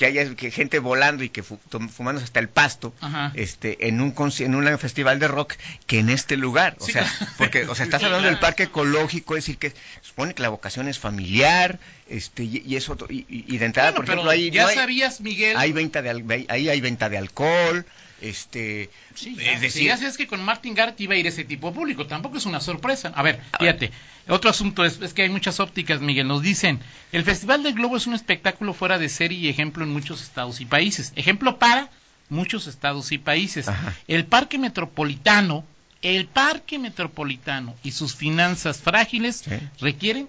que 0.00 0.06
haya 0.06 0.34
que 0.34 0.50
gente 0.50 0.78
volando 0.78 1.22
y 1.24 1.28
que 1.28 1.42
fu- 1.42 1.60
fumándose 1.94 2.24
hasta 2.24 2.40
el 2.40 2.48
pasto, 2.48 2.94
Ajá. 3.02 3.32
este, 3.34 3.86
en 3.86 4.00
un 4.00 4.14
en 4.38 4.54
un 4.54 4.78
festival 4.78 5.18
de 5.18 5.28
rock 5.28 5.52
que 5.86 5.98
en 5.98 6.08
este 6.08 6.38
lugar, 6.38 6.74
o 6.80 6.86
Sí, 6.86 6.92
sea, 6.92 7.02
claro. 7.02 7.32
porque, 7.36 7.68
o 7.68 7.74
sea, 7.74 7.84
estás 7.84 8.02
hablando 8.02 8.26
del 8.26 8.38
parque 8.38 8.62
ecológico, 8.62 9.36
es 9.36 9.44
decir 9.44 9.58
que 9.58 9.74
supone 10.00 10.32
que 10.32 10.40
la 10.40 10.48
vocación 10.48 10.88
es 10.88 10.98
familiar, 10.98 11.78
este, 12.08 12.44
y, 12.44 12.62
y 12.66 12.76
eso, 12.76 12.96
y, 13.10 13.26
y- 13.28 13.58
de 13.58 13.66
entrada, 13.66 13.90
Bueno, 13.90 13.96
por 14.06 14.14
ejemplo, 14.14 14.30
ahí 14.30 14.50
ya 14.50 14.62
no 14.62 14.68
hay- 14.70 14.74
sabías, 14.76 15.20
Miguel. 15.20 15.54
hay 15.58 15.72
venta 15.72 16.00
de 16.00 16.46
ahí 16.48 16.68
hay 16.70 16.80
venta 16.80 17.10
de 17.10 17.18
alcohol 17.18 17.84
este 18.22 18.90
Sí, 19.14 19.36
es 19.38 19.44
ya, 19.44 19.52
decir, 19.60 19.70
sí, 19.70 19.84
ya 19.86 19.96
sabes 19.96 20.16
que 20.16 20.26
con 20.26 20.42
Martin 20.44 20.74
Garrett 20.74 21.00
iba 21.00 21.14
a 21.14 21.16
ir 21.18 21.26
ese 21.26 21.44
tipo 21.44 21.68
de 21.70 21.74
público, 21.74 22.06
tampoco 22.06 22.38
es 22.38 22.46
una 22.46 22.60
sorpresa. 22.60 23.12
A 23.14 23.22
ver, 23.22 23.40
fíjate, 23.58 23.90
otro 24.28 24.50
asunto 24.50 24.84
es, 24.84 25.00
es 25.00 25.14
que 25.14 25.22
hay 25.22 25.28
muchas 25.28 25.60
ópticas, 25.60 26.00
Miguel, 26.00 26.28
nos 26.28 26.42
dicen, 26.42 26.80
el 27.12 27.24
Festival 27.24 27.62
del 27.62 27.74
Globo 27.74 27.96
es 27.96 28.06
un 28.06 28.14
espectáculo 28.14 28.74
fuera 28.74 28.98
de 28.98 29.08
serie 29.08 29.38
y 29.38 29.48
ejemplo 29.48 29.84
en 29.84 29.90
muchos 29.92 30.22
estados 30.22 30.60
y 30.60 30.66
países. 30.66 31.12
Ejemplo 31.16 31.58
para 31.58 31.90
muchos 32.28 32.66
estados 32.66 33.10
y 33.12 33.18
países. 33.18 33.68
Ajá. 33.68 33.94
El 34.06 34.24
Parque 34.24 34.58
Metropolitano, 34.58 35.64
el 36.02 36.26
Parque 36.26 36.78
Metropolitano 36.78 37.74
y 37.82 37.92
sus 37.92 38.14
finanzas 38.14 38.78
frágiles 38.80 39.38
Sí. 39.44 39.50
requieren 39.80 40.28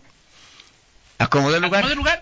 acomoda 1.17 1.57
el 1.57 1.63
lugar. 1.63 1.95
Lugar 1.95 2.21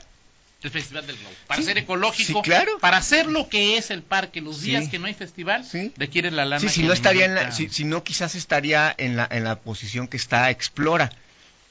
el 0.61 0.71
Festival 0.71 1.07
del 1.07 1.15
Globo. 1.17 1.33
Para 1.47 1.61
Sí, 1.61 1.67
ser 1.67 1.77
ecológico, 1.77 2.39
sí, 2.39 2.49
claro. 2.49 2.77
para 2.79 2.97
hacer 2.97 3.27
lo 3.27 3.47
que 3.47 3.77
es 3.77 3.91
el 3.91 4.03
parque 4.03 4.41
los 4.41 4.61
días 4.61 4.85
Sí. 4.85 4.89
que 4.91 4.99
no 4.99 5.07
hay 5.07 5.13
festival, 5.13 5.65
requiere 5.95 6.31
la 6.31 6.43
lana. 6.45 6.59
Sí, 6.59 6.67
si 6.69 6.83
no 6.83 6.91
estaría 6.93 7.25
en 7.25 7.35
la, 7.35 7.43
necesita. 7.45 7.69
si, 7.73 7.77
si 7.77 7.83
no 7.85 8.03
quizás 8.03 8.35
estaría 8.35 8.93
en 8.97 9.15
la, 9.15 9.27
en 9.31 9.43
la 9.45 9.59
posición 9.59 10.07
que 10.07 10.17
está 10.17 10.49
Explora, 10.49 11.11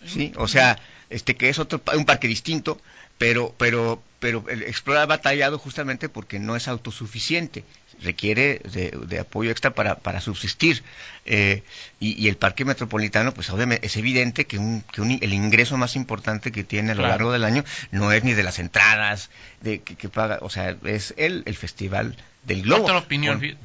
sí, 0.07 0.33
o 0.37 0.49
sea, 0.49 0.79
este 1.11 1.37
que 1.37 1.49
es 1.51 1.59
otro 1.59 1.83
un 1.95 2.05
parque 2.07 2.29
distinto, 2.29 2.81
pero 3.19 3.55
pero 3.59 4.03
pero 4.21 4.45
el 4.49 4.63
Explora 4.63 5.03
ha 5.03 5.07
batallado 5.07 5.59
justamente 5.59 6.09
porque 6.09 6.39
no 6.39 6.57
es 6.57 6.67
autosuficiente, 6.67 7.65
requiere 8.03 8.61
de, 8.73 8.91
de 9.07 9.19
apoyo 9.19 9.51
extra 9.51 9.71
para, 9.75 9.97
para 9.97 10.21
subsistir 10.21 10.83
eh, 11.27 11.63
y, 12.01 12.13
y 12.23 12.29
el 12.29 12.37
parque 12.37 12.65
metropolitano, 12.65 13.35
pues 13.35 13.51
obviamente 13.51 13.87
es 13.87 13.97
evidente 13.97 14.47
que, 14.47 14.59
un, 14.59 14.83
que 14.93 15.01
un- 15.01 15.19
el 15.21 15.33
ingreso 15.33 15.77
más 15.77 15.97
importante 15.97 16.53
que 16.53 16.65
tiene 16.65 16.93
a 16.93 16.95
lo 16.95 17.01
Claro. 17.01 17.11
largo 17.13 17.33
del 17.33 17.45
año 17.45 17.65
no 17.91 18.13
es 18.13 18.25
ni 18.25 18.33
de 18.35 18.43
las 18.43 18.59
entradas 18.59 19.31
de 19.61 19.81
que, 19.81 19.97
que 19.97 20.09
paga, 20.09 20.39
o 20.43 20.51
sea, 20.51 20.77
es 20.85 21.15
el 21.17 21.43
el 21.47 21.57
festival 21.57 22.17
del 22.45 22.63
globo. 22.63 22.85
Otra 22.85 22.99
opinión. 22.99 23.39
Con- 23.41 23.57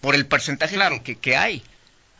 por 0.00 0.14
el 0.14 0.26
porcentaje 0.26 0.74
Claro. 0.76 0.96
que, 1.02 1.14
que- 1.14 1.16
que 1.20 1.36
hay. 1.36 1.62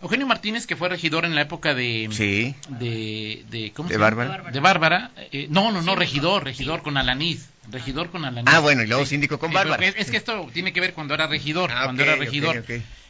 Eugenio 0.00 0.26
Martínez, 0.26 0.67
que 0.67 0.76
fue 0.76 0.88
regidor 0.88 1.25
en 1.25 1.35
la 1.35 1.43
época 1.43 1.75
de. 1.75 2.09
Sí. 2.12 2.55
De, 2.69 3.45
de, 3.50 3.73
¿cómo 3.73 3.88
De 3.88 3.95
se 3.97 4.00
llama? 4.00 4.14
Bárbara. 4.17 4.50
De 4.50 4.61
Bárbara. 4.61 5.11
eh, 5.33 5.47
no, 5.50 5.73
no, 5.73 5.83
no, 5.83 5.93
Sí, 5.95 5.99
regidor, 5.99 6.43
sí. 6.43 6.45
regidor 6.47 6.83
con 6.83 6.97
Alaniz. 6.97 7.49
Regidor 7.71 8.11
con 8.11 8.25
Alaniz. 8.25 8.52
Ah, 8.55 8.61
bueno, 8.61 8.83
y 8.83 8.87
luego 8.87 9.05
síndico 9.05 9.38
con 9.38 9.52
Bárbara. 9.52 9.85
Es, 9.85 9.97
es 9.97 10.11
que 10.11 10.17
esto 10.17 10.49
tiene 10.52 10.73
que 10.73 10.81
ver 10.81 10.95
cuando 10.95 11.14
era 11.14 11.26
regidor. 11.26 11.71
Ah, 11.73 11.85
cuando 11.85 12.02
era 12.02 12.17
regidor. 12.17 12.64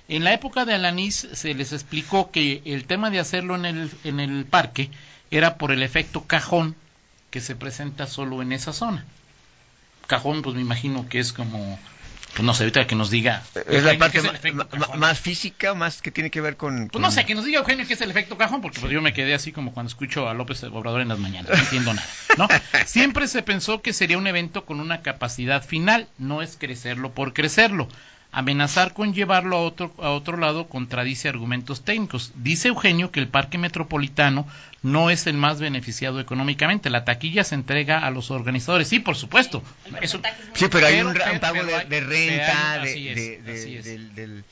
En 0.08 0.24
la 0.24 0.32
época 0.32 0.64
de 0.64 0.72
Alaniz 0.74 1.28
se 1.34 1.52
les 1.54 1.72
explicó 1.72 2.30
que 2.30 2.62
el 2.64 2.84
tema 2.86 3.10
de 3.10 3.20
hacerlo 3.20 3.54
en 3.56 3.66
el, 3.66 3.90
en 4.04 4.20
el 4.20 4.46
parque 4.46 4.90
era 5.30 5.58
por 5.58 5.70
el 5.70 5.82
efecto 5.82 6.24
cajón 6.26 6.74
que 7.30 7.42
se 7.42 7.54
presenta 7.54 8.06
solo 8.06 8.40
en 8.40 8.52
esa 8.52 8.72
zona. 8.72 9.04
Cajón, 10.06 10.40
pues 10.40 10.56
me 10.56 10.62
imagino 10.62 11.06
que 11.10 11.18
es 11.18 11.34
como, 11.34 11.78
pues 12.34 12.46
no 12.46 12.54
sé, 12.54 12.64
ahorita 12.64 12.86
que 12.86 12.94
nos 12.94 13.10
diga. 13.10 13.42
Es 13.68 13.82
la 13.82 13.98
parte 13.98 14.22
más 14.96 15.18
física, 15.18 15.74
más 15.74 16.00
que 16.00 16.10
tiene 16.10 16.30
que 16.30 16.40
ver 16.40 16.56
con... 16.56 16.88
Pues 16.88 17.02
no 17.02 17.10
sé, 17.10 17.26
que 17.26 17.34
nos 17.34 17.44
diga 17.44 17.58
Eugenio 17.58 17.86
qué 17.86 17.94
es 17.94 18.00
el 18.00 18.10
efecto 18.10 18.38
cajón, 18.38 18.60
porque 18.60 18.78
pues 18.78 18.92
yo 18.92 19.02
me 19.02 19.12
quedé 19.12 19.34
así 19.34 19.50
como 19.50 19.72
cuando 19.72 19.88
escucho 19.88 20.28
a 20.28 20.34
López 20.34 20.62
Obrador 20.64 21.00
en 21.00 21.08
las 21.08 21.18
mañanas, 21.18 21.50
no 21.50 21.58
entiendo 21.58 21.94
nada, 21.94 22.06
¿no? 22.36 22.48
Siempre 22.86 23.26
se 23.26 23.42
pensó 23.42 23.82
que 23.82 23.92
sería 23.92 24.18
un 24.18 24.26
evento 24.26 24.64
con 24.64 24.78
una 24.78 25.02
capacidad 25.02 25.64
final, 25.64 26.06
no 26.18 26.42
es 26.42 26.56
crecerlo 26.56 27.10
por 27.12 27.32
crecerlo. 27.32 27.88
Amenazar 28.30 28.92
con 28.92 29.14
llevarlo 29.14 29.56
a 29.56 29.60
otro, 29.62 29.92
a 29.98 30.10
otro 30.10 30.36
lado 30.36 30.68
contradice 30.68 31.28
argumentos 31.30 31.82
técnicos. 31.84 32.32
Dice 32.34 32.68
Eugenio 32.68 33.10
que 33.10 33.20
el 33.20 33.28
parque 33.28 33.56
metropolitano 33.56 34.46
no 34.82 35.08
es 35.10 35.26
el 35.26 35.36
más 35.38 35.58
beneficiado 35.60 36.20
económicamente. 36.20 36.90
La 36.90 37.04
taquilla 37.06 37.42
se 37.42 37.54
entrega 37.54 37.98
a 38.06 38.10
los 38.10 38.30
organizadores. 38.30 38.86
Sí, 38.88 39.00
por 39.00 39.16
supuesto. 39.16 39.62
El 39.86 40.04
Eso- 40.04 40.20
Sí, 40.52 40.66
pero 40.70 40.86
hay 40.86 41.00
un, 41.00 41.14
pago 41.40 41.54
pero 41.54 41.66
de, 41.88 42.00
renta, 42.00 42.82
hay- 42.82 43.14
de, 43.14 43.82
del, 43.82 44.44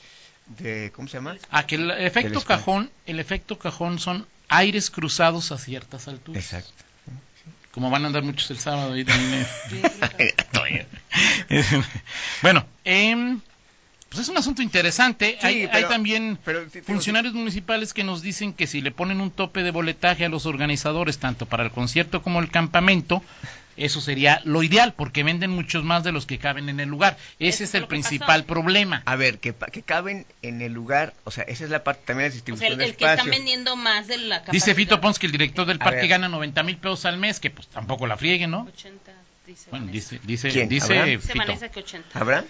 del- 0.57 0.91
¿cómo 0.91 1.07
se 1.07 1.17
llama? 1.17 1.35
a 1.51 1.67
que 1.67 1.75
el 1.75 1.91
efecto 1.91 2.41
cajón, 2.41 2.89
el 3.05 3.19
efecto 3.19 3.59
cajón 3.59 3.99
son 3.99 4.25
aires 4.49 4.89
cruzados 4.89 5.51
a 5.51 5.57
ciertas 5.59 6.07
alturas. 6.07 6.43
Exacto. 6.43 6.71
Como 7.71 7.91
van 7.91 8.05
a 8.05 8.07
andar 8.07 8.23
muchos 8.23 8.49
el 8.49 8.57
sábado 8.57 8.93
ahí 8.93 9.05
también. 9.05 9.45
bueno, 12.41 12.65
em, 12.83 13.39
pues 14.09 14.21
es 14.21 14.29
un 14.29 14.37
asunto 14.37 14.61
interesante. 14.61 15.37
Sí, 15.41 15.67
hay, 15.71 15.83
también 15.85 16.37
pero 16.45 16.63
sí, 16.65 16.69
digo, 16.75 16.85
funcionarios 16.85 17.33
municipales 17.33 17.93
que 17.93 18.03
nos 18.03 18.21
dicen 18.21 18.53
que 18.53 18.67
si 18.67 18.81
le 18.81 18.91
ponen 18.91 19.19
un 19.21 19.31
tope 19.31 19.63
de 19.63 19.71
boletaje 19.71 20.25
a 20.25 20.29
los 20.29 20.45
organizadores, 20.45 21.17
tanto 21.19 21.45
para 21.45 21.63
el 21.63 21.71
concierto 21.71 22.21
como 22.21 22.39
el 22.39 22.49
campamento, 22.49 23.21
eso 23.75 24.01
sería 24.01 24.41
lo 24.43 24.63
ideal, 24.63 24.93
porque 24.95 25.21
venden 25.23 25.51
muchos 25.51 25.83
más 25.83 26.03
de 26.03 26.11
los 26.11 26.25
que 26.25 26.39
caben 26.39 26.67
en 26.67 26.79
el 26.79 26.89
lugar. 26.89 27.15
Ese 27.37 27.65
es 27.65 27.75
el 27.75 27.85
principal 27.85 28.43
problema. 28.45 29.03
A 29.05 29.15
ver, 29.15 29.37
que, 29.37 29.53
pa- 29.53 29.67
que 29.67 29.83
caben 29.83 30.25
en 30.41 30.61
el 30.63 30.73
lugar, 30.73 31.13
o 31.25 31.31
sea, 31.31 31.43
esa 31.43 31.63
es 31.65 31.69
la 31.69 31.83
parte 31.83 32.01
también 32.05 32.23
de 32.23 32.29
O 32.29 32.31
sea, 32.31 32.35
distribución 32.37 32.71
el, 32.71 32.77
de 32.79 32.85
el 32.85 32.95
que 32.95 33.05
están 33.05 33.29
vendiendo 33.29 33.75
más 33.75 34.07
de 34.07 34.17
la 34.17 34.37
capacidad. 34.39 34.53
Dice 34.53 34.73
Fito 34.73 34.99
Pons 34.99 35.19
que 35.19 35.27
el 35.27 35.31
director 35.31 35.67
del 35.67 35.77
parque 35.77 35.99
ver. 36.01 36.07
gana 36.07 36.27
90 36.27 36.63
mil 36.63 36.77
pesos 36.77 37.05
al 37.05 37.17
mes, 37.17 37.39
que 37.39 37.51
pues 37.51 37.67
tampoco 37.67 38.07
la 38.07 38.17
frieguen, 38.17 38.49
¿no? 38.49 38.61
80, 38.61 39.11
dice 39.45 39.69
Bueno, 39.69 39.87
dice, 39.91 40.19
dice, 40.23 40.49
¿Quién? 40.49 40.69
dice 40.69 41.19
Fito. 41.19 41.45
Que 41.71 41.79
80. 41.81 42.19
¿Habrá? 42.19 42.45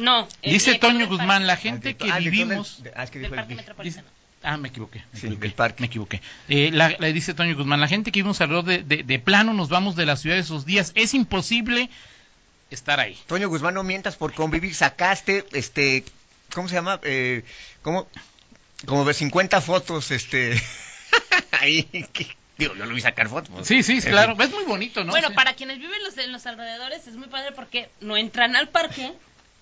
No. 0.00 0.28
el 0.42 0.52
Dice 0.52 0.74
Toño 0.76 1.06
Guzmán, 1.06 1.46
la 1.46 1.56
gente 1.56 1.96
que 1.96 2.10
vivimos... 2.12 2.82
ah. 2.94 3.06
Ah, 4.42 4.56
me 4.58 4.68
equivoqué. 4.68 5.02
Me 5.12 5.18
Sí, 5.18 5.26
equivoqué. 5.26 5.50
parque. 5.50 5.80
Me 5.80 5.86
equivoqué. 5.86 6.20
Eh, 6.48 6.70
la, 6.72 6.94
la 6.98 7.08
dice 7.08 7.34
Toño 7.34 7.56
Guzmán, 7.56 7.80
la 7.80 7.88
gente 7.88 8.12
que 8.12 8.20
vivimos 8.20 8.40
alrededor 8.40 8.64
de, 8.64 8.82
de, 8.84 9.02
de 9.02 9.18
plano 9.18 9.54
nos 9.54 9.68
vamos 9.68 9.96
de 9.96 10.06
la 10.06 10.14
ciudad 10.16 10.38
esos 10.38 10.64
días. 10.66 10.92
Es 10.94 11.14
imposible 11.14 11.88
estar 12.70 13.00
ahí. 13.00 13.18
Toño 13.26 13.48
Guzmán, 13.48 13.74
no 13.74 13.82
mientas 13.82 14.14
por 14.16 14.34
convivir, 14.34 14.74
sacaste, 14.74 15.44
este, 15.52 16.04
¿cómo 16.54 16.68
se 16.68 16.74
llama? 16.76 17.00
Eh, 17.02 17.44
¿cómo? 17.82 18.06
Como 18.84 19.04
de 19.04 19.14
50 19.14 19.60
fotos, 19.62 20.10
este, 20.12 20.60
ahí, 21.60 21.82
que- 22.12 22.28
digo, 22.58 22.74
yo 22.76 22.84
lo 22.86 22.94
vi 22.94 23.00
sacar 23.00 23.28
fotos. 23.28 23.50
pues. 23.52 23.66
Sí, 23.66 23.82
sí, 23.82 24.00
claro. 24.00 24.36
Es 24.40 24.50
muy 24.52 24.64
bonito, 24.64 25.02
¿no? 25.02 25.10
Bueno, 25.10 25.28
Sí. 25.28 25.34
para 25.34 25.54
quienes 25.54 25.78
viven 25.78 26.02
los, 26.04 26.16
en 26.18 26.30
los 26.30 26.46
alrededores 26.46 27.06
es 27.06 27.16
muy 27.16 27.28
padre 27.28 27.52
porque 27.52 27.88
no 28.00 28.16
entran 28.16 28.54
al 28.54 28.68
parque 28.68 29.12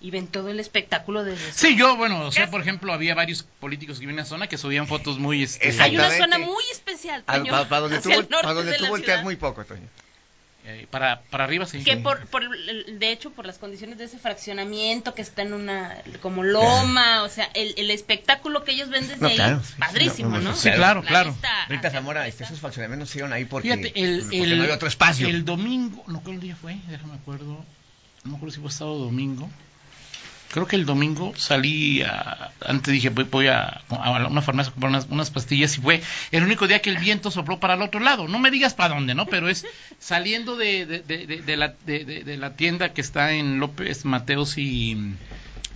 y 0.05 0.11
ven 0.11 0.27
todo 0.27 0.49
el 0.49 0.59
espectáculo 0.59 1.23
desde 1.23 1.51
Sí, 1.51 1.75
yo, 1.75 1.95
bueno, 1.97 2.21
o 2.27 2.31
sea, 2.31 2.49
por 2.51 2.61
ejemplo, 2.61 2.93
había 2.93 3.15
varios 3.15 3.43
políticos 3.59 3.97
que 3.97 4.01
viven 4.01 4.13
en 4.15 4.23
la 4.23 4.25
zona 4.25 4.47
que 4.47 4.57
subían 4.57 4.87
fotos 4.87 5.17
muy... 5.17 5.41
Este. 5.43 5.75
Hay 5.81 5.95
una 5.95 6.11
zona 6.11 6.37
muy 6.37 6.63
especial, 6.71 7.23
Para 7.23 7.39
Toño, 7.39 7.51
donde 7.81 7.99
tú, 8.01 8.09
pa' 8.43 8.53
donde 8.53 8.71
de 8.73 8.77
tú 8.77 8.87
volteas 8.87 9.23
muy 9.23 9.35
poco, 9.35 9.65
Toño. 9.65 9.87
eh, 10.65 10.85
para, 10.91 11.21
para 11.31 11.43
arriba, 11.45 11.65
sí. 11.65 11.83
que 11.83 11.97
por, 11.97 12.25
por 12.27 12.43
el- 12.43 12.99
de 12.99 13.11
hecho 13.11 13.31
por 13.31 13.45
las 13.47 13.57
condiciones 13.57 13.97
de 13.97 14.05
ese 14.05 14.17
fraccionamiento 14.19 15.13
que 15.15 15.21
está 15.23 15.41
en 15.43 15.53
una 15.53 15.95
como 16.21 16.43
loma 16.43 17.21
o 17.23 17.29
sea 17.29 17.49
el, 17.53 17.73
el 17.77 17.91
espectáculo 17.91 18.63
que 18.63 18.71
ellos 18.71 18.89
ven 18.89 19.07
desde 19.07 19.21
No, 19.21 19.27
ahí 19.27 19.35
claro, 19.35 19.61
sí, 19.63 19.73
padrísimo 19.77 20.29
no, 20.29 20.37
no, 20.39 20.49
no, 20.51 20.55
Sí, 20.55 20.69
claro, 20.71 21.01
La 21.03 21.07
claro. 21.07 21.35
Rita 21.69 21.89
Zamora, 21.91 22.27
este, 22.27 22.43
esos 22.45 22.59
fraccionamientos 22.59 23.09
se 23.09 23.13
hicieron 23.17 23.33
ahí 23.33 23.45
porque, 23.45 23.71
Fíjate, 23.75 23.91
el, 24.03 24.21
porque 24.21 24.41
el, 24.43 24.57
no 24.57 24.63
había 24.63 24.75
otro 24.75 24.87
espacio. 24.87 25.27
el 25.27 25.45
domingo, 25.45 26.03
no, 26.07 26.21
¿cuál 26.21 26.39
día 26.39 26.55
fue? 26.55 26.77
Déjame 26.87 27.13
acuerdo. 27.15 27.63
No 28.23 28.31
me 28.31 28.37
acuerdo 28.37 28.55
si 28.55 28.59
fue 28.61 28.71
sábado 28.71 28.95
o 28.95 29.05
domingo. 29.05 29.47
Creo 30.55 30.67
que 30.67 30.77
el 30.77 30.85
domingo 30.85 31.33
salí 31.35 32.01
a, 32.01 32.51
antes 32.65 32.91
dije 32.93 33.09
voy, 33.09 33.25
voy 33.25 33.47
a, 33.47 33.81
a 33.89 34.27
una 34.27 34.41
farmacia 34.41 34.69
a 34.69 34.73
comprar 34.73 34.89
unas, 34.89 35.05
unas 35.09 35.29
pastillas 35.29 35.77
y 35.77 35.81
fue 35.81 36.01
el 36.31 36.43
único 36.43 36.65
día 36.65 36.81
que 36.81 36.89
el 36.89 36.97
viento 36.97 37.29
sopló 37.29 37.59
para 37.59 37.73
el 37.73 37.81
otro 37.81 37.99
lado. 37.99 38.27
No 38.29 38.39
me 38.39 38.49
digas 38.51 38.73
para 38.73 38.95
dónde, 38.95 39.15
¿no? 39.15 39.25
Pero 39.25 39.49
es 39.49 39.65
saliendo 39.99 40.55
de, 40.55 40.85
de, 40.85 40.99
de, 41.01 41.27
de- 41.27 41.41
de 41.41 41.57
la, 41.57 41.73
de, 41.85 42.05
de- 42.05 42.23
de 42.23 42.37
la 42.37 42.55
tienda 42.55 42.93
que 42.93 43.01
está 43.01 43.33
en 43.33 43.59
López 43.59 44.05
Mateos 44.05 44.57
y, 44.57 44.97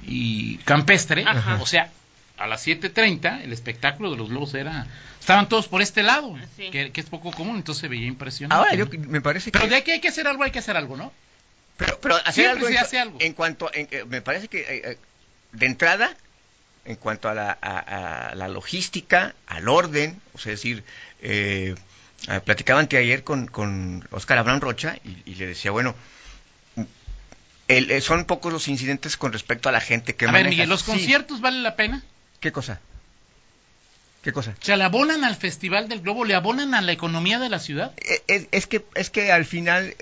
y 0.07 0.57
Campestre. 0.59 1.25
Ajá. 1.27 1.59
O 1.61 1.65
sea, 1.65 1.91
a 2.37 2.47
las 2.47 2.65
7.30 2.65 3.41
el 3.43 3.51
espectáculo 3.53 4.11
de 4.11 4.17
los 4.17 4.29
globos 4.29 4.53
era... 4.53 4.87
Estaban 5.19 5.49
todos 5.49 5.67
por 5.67 5.81
este 5.81 6.03
lado, 6.03 6.35
Sí. 6.55 6.69
que, 6.71 6.91
que 6.91 7.01
es 7.01 7.07
poco 7.07 7.31
común, 7.31 7.57
entonces 7.57 7.81
se 7.81 7.87
veía 7.89 8.07
impresionante. 8.07 8.55
Ahora, 8.55 8.73
yo 8.75 8.85
me 9.09 9.19
parece 9.19 9.51
Pero 9.51 9.65
que... 9.65 9.69
de 9.71 9.75
aquí 9.75 9.91
hay 9.91 9.99
que 9.99 10.07
hacer 10.07 10.25
algo, 10.25 10.43
hay 10.43 10.51
que 10.51 10.59
hacer 10.59 10.77
algo, 10.77 10.95
¿no? 10.95 11.11
Pero, 11.79 11.99
pero 12.01 12.15
hacer 12.25 12.47
algo, 12.47 12.67
se 12.67 12.73
en, 12.73 12.77
hace 12.77 12.99
algo. 12.99 13.17
en 13.19 13.33
cuanto, 13.33 13.71
en- 13.73 13.87
eh, 13.89 14.03
me 14.05 14.21
parece 14.21 14.47
que 14.49 14.59
eh, 14.61 14.81
eh, 14.91 14.97
de 15.53 15.65
entrada, 15.65 16.15
en 16.85 16.95
cuanto 16.97 17.27
a 17.29 17.33
la, 17.33 17.57
a- 17.61 18.27
a 18.29 18.35
la 18.35 18.47
logística, 18.49 19.33
al 19.47 19.67
orden, 19.67 20.21
o 20.33 20.37
sea, 20.37 20.53
es 20.53 20.59
decir, 20.59 20.83
eh, 21.21 21.73
eh, 22.27 22.39
platicaba 22.41 22.79
anteayer 22.81 23.23
con, 23.23 23.47
con 23.47 24.05
Oscar 24.11 24.37
Abraham 24.37 24.59
Rocha 24.59 24.97
y, 25.03 25.31
y 25.31 25.35
le 25.35 25.47
decía, 25.47 25.71
bueno, 25.71 25.95
el- 27.67 28.01
son 28.01 28.25
pocos 28.25 28.51
los 28.51 28.67
incidentes 28.67 29.15
con 29.17 29.31
respecto 29.31 29.69
a 29.69 29.71
la 29.71 29.79
gente 29.81 30.15
que 30.15 30.25
a 30.25 30.31
ver, 30.31 30.43
maneja. 30.43 30.49
Miguel, 30.49 30.69
¿los 30.69 30.81
Sí. 30.81 30.87
conciertos 30.91 31.39
valen 31.41 31.63
la 31.63 31.75
pena? 31.75 32.03
¿Qué 32.39 32.51
cosa? 32.51 32.79
¿Qué 34.23 34.33
cosa? 34.33 34.53
O 34.61 34.65
sea, 34.65 34.75
¿le 34.75 34.83
abonan 34.83 35.23
al 35.23 35.35
Festival 35.37 35.87
del 35.87 36.01
Globo? 36.01 36.25
¿Le 36.25 36.35
abonan 36.35 36.73
a 36.73 36.81
la 36.81 36.91
economía 36.91 37.39
de 37.39 37.47
la 37.49 37.59
ciudad? 37.59 37.93
Es, 38.27 38.47
es 38.51 38.67
que 38.67 38.83
es 38.95 39.09
que 39.09 39.31
al 39.31 39.45
final 39.45 39.95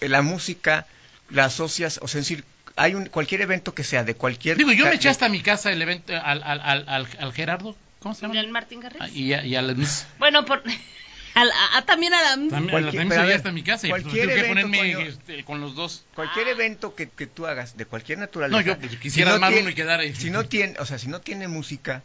la 0.00 0.20
música 0.20 0.86
la 1.30 1.46
asocias, 1.46 1.98
o 2.02 2.08
sea, 2.08 2.20
es 2.20 2.28
decir, 2.28 2.44
hay 2.76 2.94
un 2.94 3.06
cualquier 3.06 3.40
evento 3.40 3.74
que 3.74 3.84
sea 3.84 4.04
de 4.04 4.14
cualquier 4.14 4.56
Digo, 4.56 4.72
yo 4.72 4.84
me 4.86 4.94
eché 4.94 5.08
hasta 5.08 5.28
mi 5.28 5.40
casa 5.40 5.72
el 5.72 5.80
evento 5.82 6.12
al, 6.14 6.42
al, 6.42 6.60
al, 6.60 6.88
al- 6.88 7.08
al 7.18 7.32
Gerardo, 7.32 7.76
¿cómo 8.00 8.14
se 8.14 8.22
llama? 8.22 8.38
¿El 8.38 8.48
Martín 8.50 8.80
Garrix? 8.80 9.00
Ah, 9.02 9.08
Y, 9.08 9.32
a- 9.32 9.44
y 9.44 9.56
al 9.56 9.76
bueno 10.18 10.44
por 10.44 10.62
A 11.34 11.44
la- 11.44 11.52
a- 11.76 11.82
también 11.82 12.14
a 12.14 12.22
la... 12.22 12.28
También, 12.30 12.68
Cualquier- 12.70 13.08
también 13.08 13.20
a 13.32 13.34
hasta 13.34 13.52
mi 13.52 13.62
casa 13.62 13.86
y 13.86 13.90
pues, 13.90 14.02
cualquier 14.04 14.26
tengo 14.28 14.34
que 14.42 14.50
evento, 14.50 14.68
ponerme 14.70 14.94
coño. 14.94 15.06
este, 15.06 15.44
con 15.44 15.60
los 15.60 15.74
dos. 15.74 16.04
Cualquier 16.14 16.46
Ah. 16.48 16.50
evento 16.52 16.94
que, 16.94 17.10
que 17.10 17.26
tú 17.26 17.46
hagas 17.46 17.76
de 17.76 17.84
cualquier 17.84 18.18
naturaleza. 18.18 18.56
No, 18.58 18.66
yo, 18.66 18.78
pues, 18.78 18.96
quisiera 18.96 19.34
armar 19.34 19.52
uno 19.52 19.68
y 19.68 19.74
quedar 19.74 20.00
ahí. 20.00 20.14
Si 20.14 20.30
no 20.30 20.46
tiene, 20.46 20.76
o 20.78 20.86
sea, 20.86 20.98
si 20.98 21.08
no 21.08 21.20
tiene 21.20 21.46
música, 21.46 22.02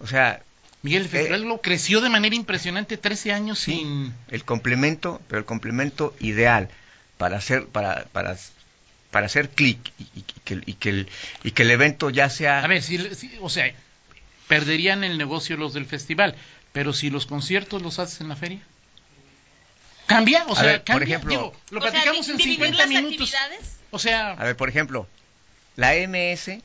o 0.00 0.08
sea, 0.08 0.42
Miguel, 0.82 1.02
el 1.02 1.08
Festival 1.08 1.40
Eh, 1.40 1.44
Globo 1.44 1.60
creció 1.62 2.00
de 2.00 2.08
manera 2.10 2.34
impresionante 2.34 2.96
13 2.96 3.32
años 3.32 3.60
Sí. 3.60 3.72
sin... 3.76 4.12
el 4.28 4.44
complemento, 4.44 5.22
pero 5.28 5.38
el 5.38 5.44
complemento 5.44 6.12
ideal 6.18 6.68
para 7.24 7.38
hacer 7.38 7.64
para 7.68 8.04
para 8.12 8.36
para 9.10 9.24
hacer 9.26 9.48
clic 9.48 9.78
y, 9.98 10.20
que, 10.44 10.60
y 10.66 10.74
que 10.74 10.90
el 10.90 11.08
y 11.42 11.52
que 11.52 11.62
el 11.62 11.70
evento 11.70 12.10
ya 12.10 12.28
sea 12.28 12.62
A 12.62 12.66
ver, 12.66 12.82
si, 12.82 12.98
si- 13.14 13.38
o 13.40 13.48
sea, 13.48 13.72
perderían 14.46 15.04
el 15.04 15.16
negocio 15.16 15.56
los 15.56 15.72
del 15.72 15.86
festival, 15.86 16.34
pero 16.74 16.92
si 16.92 17.08
los 17.08 17.24
conciertos 17.24 17.80
los 17.80 17.98
haces 17.98 18.20
en 18.20 18.28
la 18.28 18.36
feria. 18.36 18.60
¿Cambia? 20.06 20.44
O 20.48 20.54
sea, 20.54 20.64
ver, 20.64 20.78
por 20.84 20.96
cambia. 20.98 21.06
ejemplo- 21.16 21.30
Digo, 21.30 21.56
lo 21.70 21.80
sea, 21.80 21.90
platicamos 21.92 22.28
en 22.28 22.36
dividir 22.36 22.56
50 22.56 22.76
las 22.78 22.88
minutos. 22.88 23.32
actividades. 23.34 23.76
O 23.90 23.98
sea, 23.98 24.32
a 24.32 24.44
ver, 24.44 24.54
por 24.54 24.68
ejemplo, 24.68 25.08
la 25.76 25.94
MS 25.94 26.60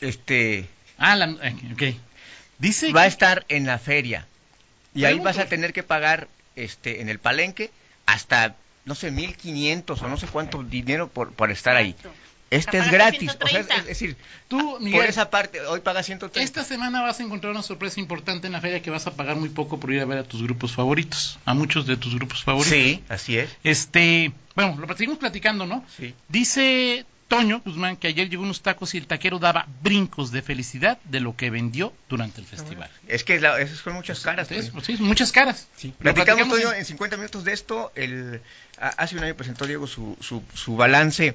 este 0.00 0.68
ah, 0.96 1.16
la, 1.16 1.26
eh, 1.42 1.56
ok. 1.72 1.82
Dice 2.60 2.92
va 2.92 3.02
a 3.02 3.06
estar 3.08 3.44
en 3.48 3.66
la 3.66 3.80
feria 3.80 4.28
y 4.94 5.06
ahí 5.06 5.18
vas 5.18 5.38
a 5.38 5.46
tener 5.46 5.72
que 5.72 5.82
pagar 5.82 6.28
este 6.54 7.00
en 7.00 7.08
el 7.08 7.18
palenque 7.18 7.72
hasta 8.06 8.54
no 8.88 8.94
sé 8.94 9.10
1500 9.10 10.02
o 10.02 10.08
no 10.08 10.16
sé 10.16 10.26
cuánto 10.26 10.62
dinero 10.64 11.08
por 11.08 11.32
por 11.32 11.50
estar 11.50 11.76
ahí. 11.76 11.90
Exacto. 11.90 12.10
Este 12.50 12.78
es 12.78 12.90
gratis, 12.90 13.30
o 13.42 13.46
sea, 13.46 13.60
es, 13.60 13.66
130. 13.66 13.76
es 13.76 13.86
decir, 13.86 14.16
Tú, 14.48 14.78
Miguel, 14.80 15.00
por 15.00 15.10
esa 15.10 15.28
parte 15.28 15.60
hoy 15.60 15.80
pagas 15.80 16.06
130. 16.06 16.42
esta 16.42 16.64
semana 16.64 17.02
vas 17.02 17.20
a 17.20 17.22
encontrar 17.22 17.52
una 17.52 17.62
sorpresa 17.62 18.00
importante 18.00 18.46
en 18.46 18.54
la 18.54 18.60
feria 18.62 18.80
que 18.80 18.90
vas 18.90 19.06
a 19.06 19.10
pagar 19.14 19.36
muy 19.36 19.50
poco 19.50 19.78
por 19.78 19.92
ir 19.92 20.00
a 20.00 20.06
ver 20.06 20.18
a 20.18 20.24
tus 20.24 20.42
grupos 20.42 20.72
favoritos, 20.72 21.38
a 21.44 21.52
muchos 21.52 21.86
de 21.86 21.98
tus 21.98 22.14
grupos 22.14 22.42
favoritos. 22.42 22.72
Sí, 22.72 23.04
así 23.10 23.36
es. 23.36 23.50
Este, 23.64 24.32
bueno, 24.54 24.78
lo 24.80 24.96
seguimos 24.96 25.18
platicando, 25.18 25.66
¿no? 25.66 25.84
Sí. 25.94 26.14
Dice 26.28 27.04
Toño 27.28 27.60
Guzmán 27.64 27.96
que 27.96 28.08
ayer 28.08 28.28
llegó 28.30 28.42
unos 28.42 28.62
tacos 28.62 28.94
y 28.94 28.98
el 28.98 29.06
taquero 29.06 29.38
daba 29.38 29.66
brincos 29.82 30.32
de 30.32 30.40
felicidad 30.42 30.98
de 31.04 31.20
lo 31.20 31.36
que 31.36 31.50
vendió 31.50 31.92
durante 32.08 32.40
el 32.40 32.46
festival. 32.46 32.88
Es 33.06 33.22
que 33.22 33.38
la, 33.38 33.60
esas 33.60 33.78
son 33.78 33.92
muchas 33.92 34.20
caras. 34.20 34.50
Entonces, 34.50 34.72
pues. 34.72 34.86
sí, 34.86 34.96
muchas 34.98 35.30
caras. 35.30 35.68
Sí. 35.76 35.92
Platicamos, 35.98 36.24
platicamos 36.48 36.60
Toño, 36.62 36.72
en- 36.72 36.78
en 36.80 36.84
50 36.86 37.16
minutos 37.18 37.44
de 37.44 37.52
esto. 37.52 37.92
El, 37.94 38.40
hace 38.78 39.16
un 39.16 39.24
año 39.24 39.34
presentó 39.34 39.66
Diego 39.66 39.86
su, 39.86 40.16
su, 40.20 40.42
su 40.54 40.76
balance, 40.76 41.34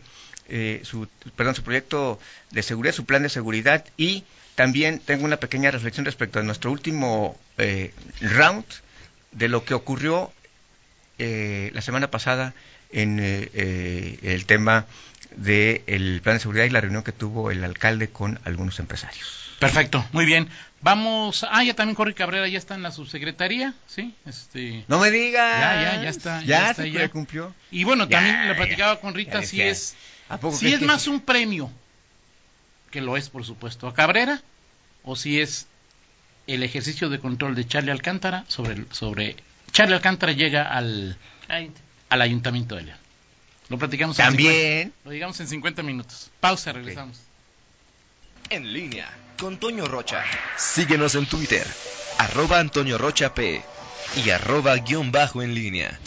eh, 0.50 0.82
su, 0.84 1.08
perdón, 1.36 1.54
su 1.54 1.62
proyecto 1.64 2.20
de 2.50 2.64
seguridad, 2.64 2.96
su 2.96 3.06
plan 3.06 3.22
de 3.22 3.30
seguridad 3.30 3.86
y 3.96 4.24
también 4.56 5.00
tengo 5.00 5.26
una 5.26 5.38
pequeña 5.38 5.70
reflexión 5.72 6.06
respecto 6.06 6.40
a 6.40 6.44
nuestro 6.44 6.72
último 6.72 7.38
eh, 7.60 7.94
round 8.20 8.66
de 9.32 9.48
lo 9.48 9.64
que 9.64 9.74
ocurrió 9.76 10.32
eh, 11.20 11.70
la 11.74 11.82
semana 11.82 12.10
pasada 12.10 12.54
en 12.92 13.20
eh, 13.20 13.50
eh, 13.54 14.20
el 14.24 14.46
tema 14.46 14.86
del 15.38 16.22
plan 16.22 16.36
de 16.38 16.40
seguridad 16.42 16.66
y 16.66 16.70
la 16.70 16.82
reunión 16.82 17.04
que 17.04 17.12
tuvo 17.12 17.52
el 17.52 17.64
alcalde 17.64 18.10
con 18.10 18.40
algunos 18.46 18.80
empresarios. 18.80 19.40
Perfecto, 19.60 20.06
muy 20.12 20.26
bien. 20.26 20.50
Vamos, 20.82 21.46
ah, 21.50 21.64
ya 21.64 21.74
también 21.74 21.96
Corri 21.96 22.14
Cabrera 22.14 22.48
ya 22.50 22.58
está 22.58 22.76
en 22.76 22.84
la 22.84 22.92
subsecretaría, 22.92 23.74
¿sí? 23.88 24.14
Este, 24.26 24.84
No 24.90 25.00
me 25.00 25.10
digas. 25.12 25.60
Ya, 25.60 25.94
ya, 25.96 26.04
ya 26.04 26.10
está, 26.10 26.40
Ya, 26.42 26.46
ya 26.46 26.70
está, 26.72 26.84
se 26.84 26.92
ya. 26.92 27.08
cumplió. 27.10 27.56
y 27.72 27.86
bueno, 27.86 28.04
Ya, 28.10 28.18
también 28.18 28.42
le 28.42 28.48
ya, 28.50 28.56
platicaba 28.58 28.96
ya. 28.96 29.00
con 29.02 29.14
Rita 29.14 29.42
si 29.44 29.62
es, 29.62 29.96
¿A 30.28 30.38
poco 30.38 30.58
si 30.58 30.74
es 30.74 30.80
que 30.80 30.86
más 30.86 31.04
sí? 31.04 31.10
un 31.10 31.22
premio, 31.22 31.72
que 32.92 33.00
lo 33.00 33.16
es 33.16 33.30
por 33.30 33.46
supuesto, 33.46 33.88
a 33.88 33.94
Cabrera, 33.94 34.42
o 35.04 35.16
si 35.16 35.40
es 35.40 35.68
el 36.48 36.62
ejercicio 36.64 37.10
de 37.10 37.20
control 37.20 37.56
de 37.56 37.66
Charlie 37.66 37.92
Alcántara 37.92 38.44
sobre, 38.50 38.84
sobre 38.92 39.38
Charlie 39.72 39.96
Alcántara 39.96 40.34
llega 40.34 40.64
al, 40.64 41.16
al 42.10 42.22
Ayuntamiento 42.22 42.76
de 42.76 42.84
León. 42.84 42.98
Lo 43.70 43.78
platicamos 43.78 44.18
en 44.20 44.26
También. 44.26 44.84
50 44.84 45.00
lo 45.06 45.12
digamos 45.12 45.40
en 45.40 45.48
50 45.48 45.84
minutos. 45.84 46.32
Pausa, 46.40 46.74
regresamos. 46.74 47.18
En 48.50 48.74
línea 48.74 49.10
con 49.38 49.58
Toño 49.58 49.88
Rocha. 49.88 50.24
Síguenos 50.58 51.16
en 51.16 51.26
Twitter, 51.26 51.66
arroba 52.18 52.60
Antonio 52.60 52.98
Rocha 52.98 53.34
P 53.34 53.64
y 54.24 54.30
arroba 54.30 54.76
guion 54.78 55.12
bajo 55.12 55.42
en 55.42 55.56
línea. 55.56 56.00